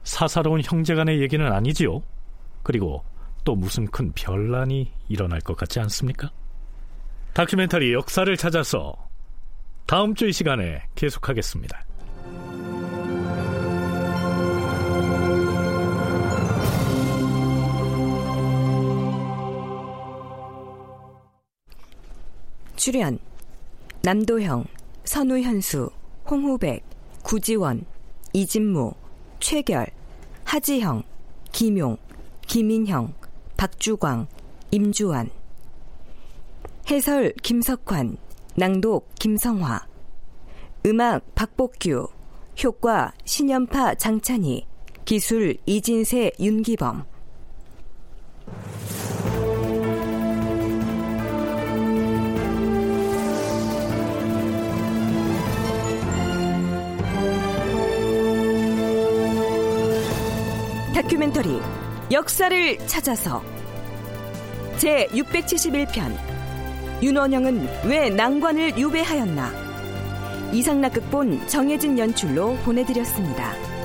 [0.04, 2.02] 사사로운 형제간의 얘기는 아니지요.
[2.62, 3.04] 그리고
[3.44, 6.30] 또 무슨 큰 변란이 일어날 것 같지 않습니까?
[7.32, 8.94] 다큐멘터리 역사를 찾아서
[9.86, 11.84] 다음 주 이 시간에 계속하겠습니다.
[22.86, 23.18] 출연
[24.02, 24.64] 남도형,
[25.02, 25.90] 선우현수,
[26.30, 26.84] 홍후백,
[27.24, 27.84] 구지원,
[28.32, 28.92] 이진무,
[29.40, 29.88] 최결,
[30.44, 31.02] 하지형,
[31.50, 31.96] 김용,
[32.46, 33.12] 김인형,
[33.56, 34.28] 박주광,
[34.70, 35.30] 임주환.
[36.88, 38.18] 해설 김석환,
[38.54, 39.84] 낭독 김성화.
[40.86, 42.06] 음악 박복규,
[42.62, 44.64] 효과 신연파 장찬희,
[45.04, 47.04] 기술 이진세 윤기범
[60.96, 61.60] 다큐멘터리
[62.10, 63.42] 역사를 찾아서
[64.78, 66.16] 제 671편
[67.02, 69.52] 윤원영은 왜 낭관을 유배하였나
[70.54, 73.75] 이상락 극본 정혜진 연출로 보내드렸습니다.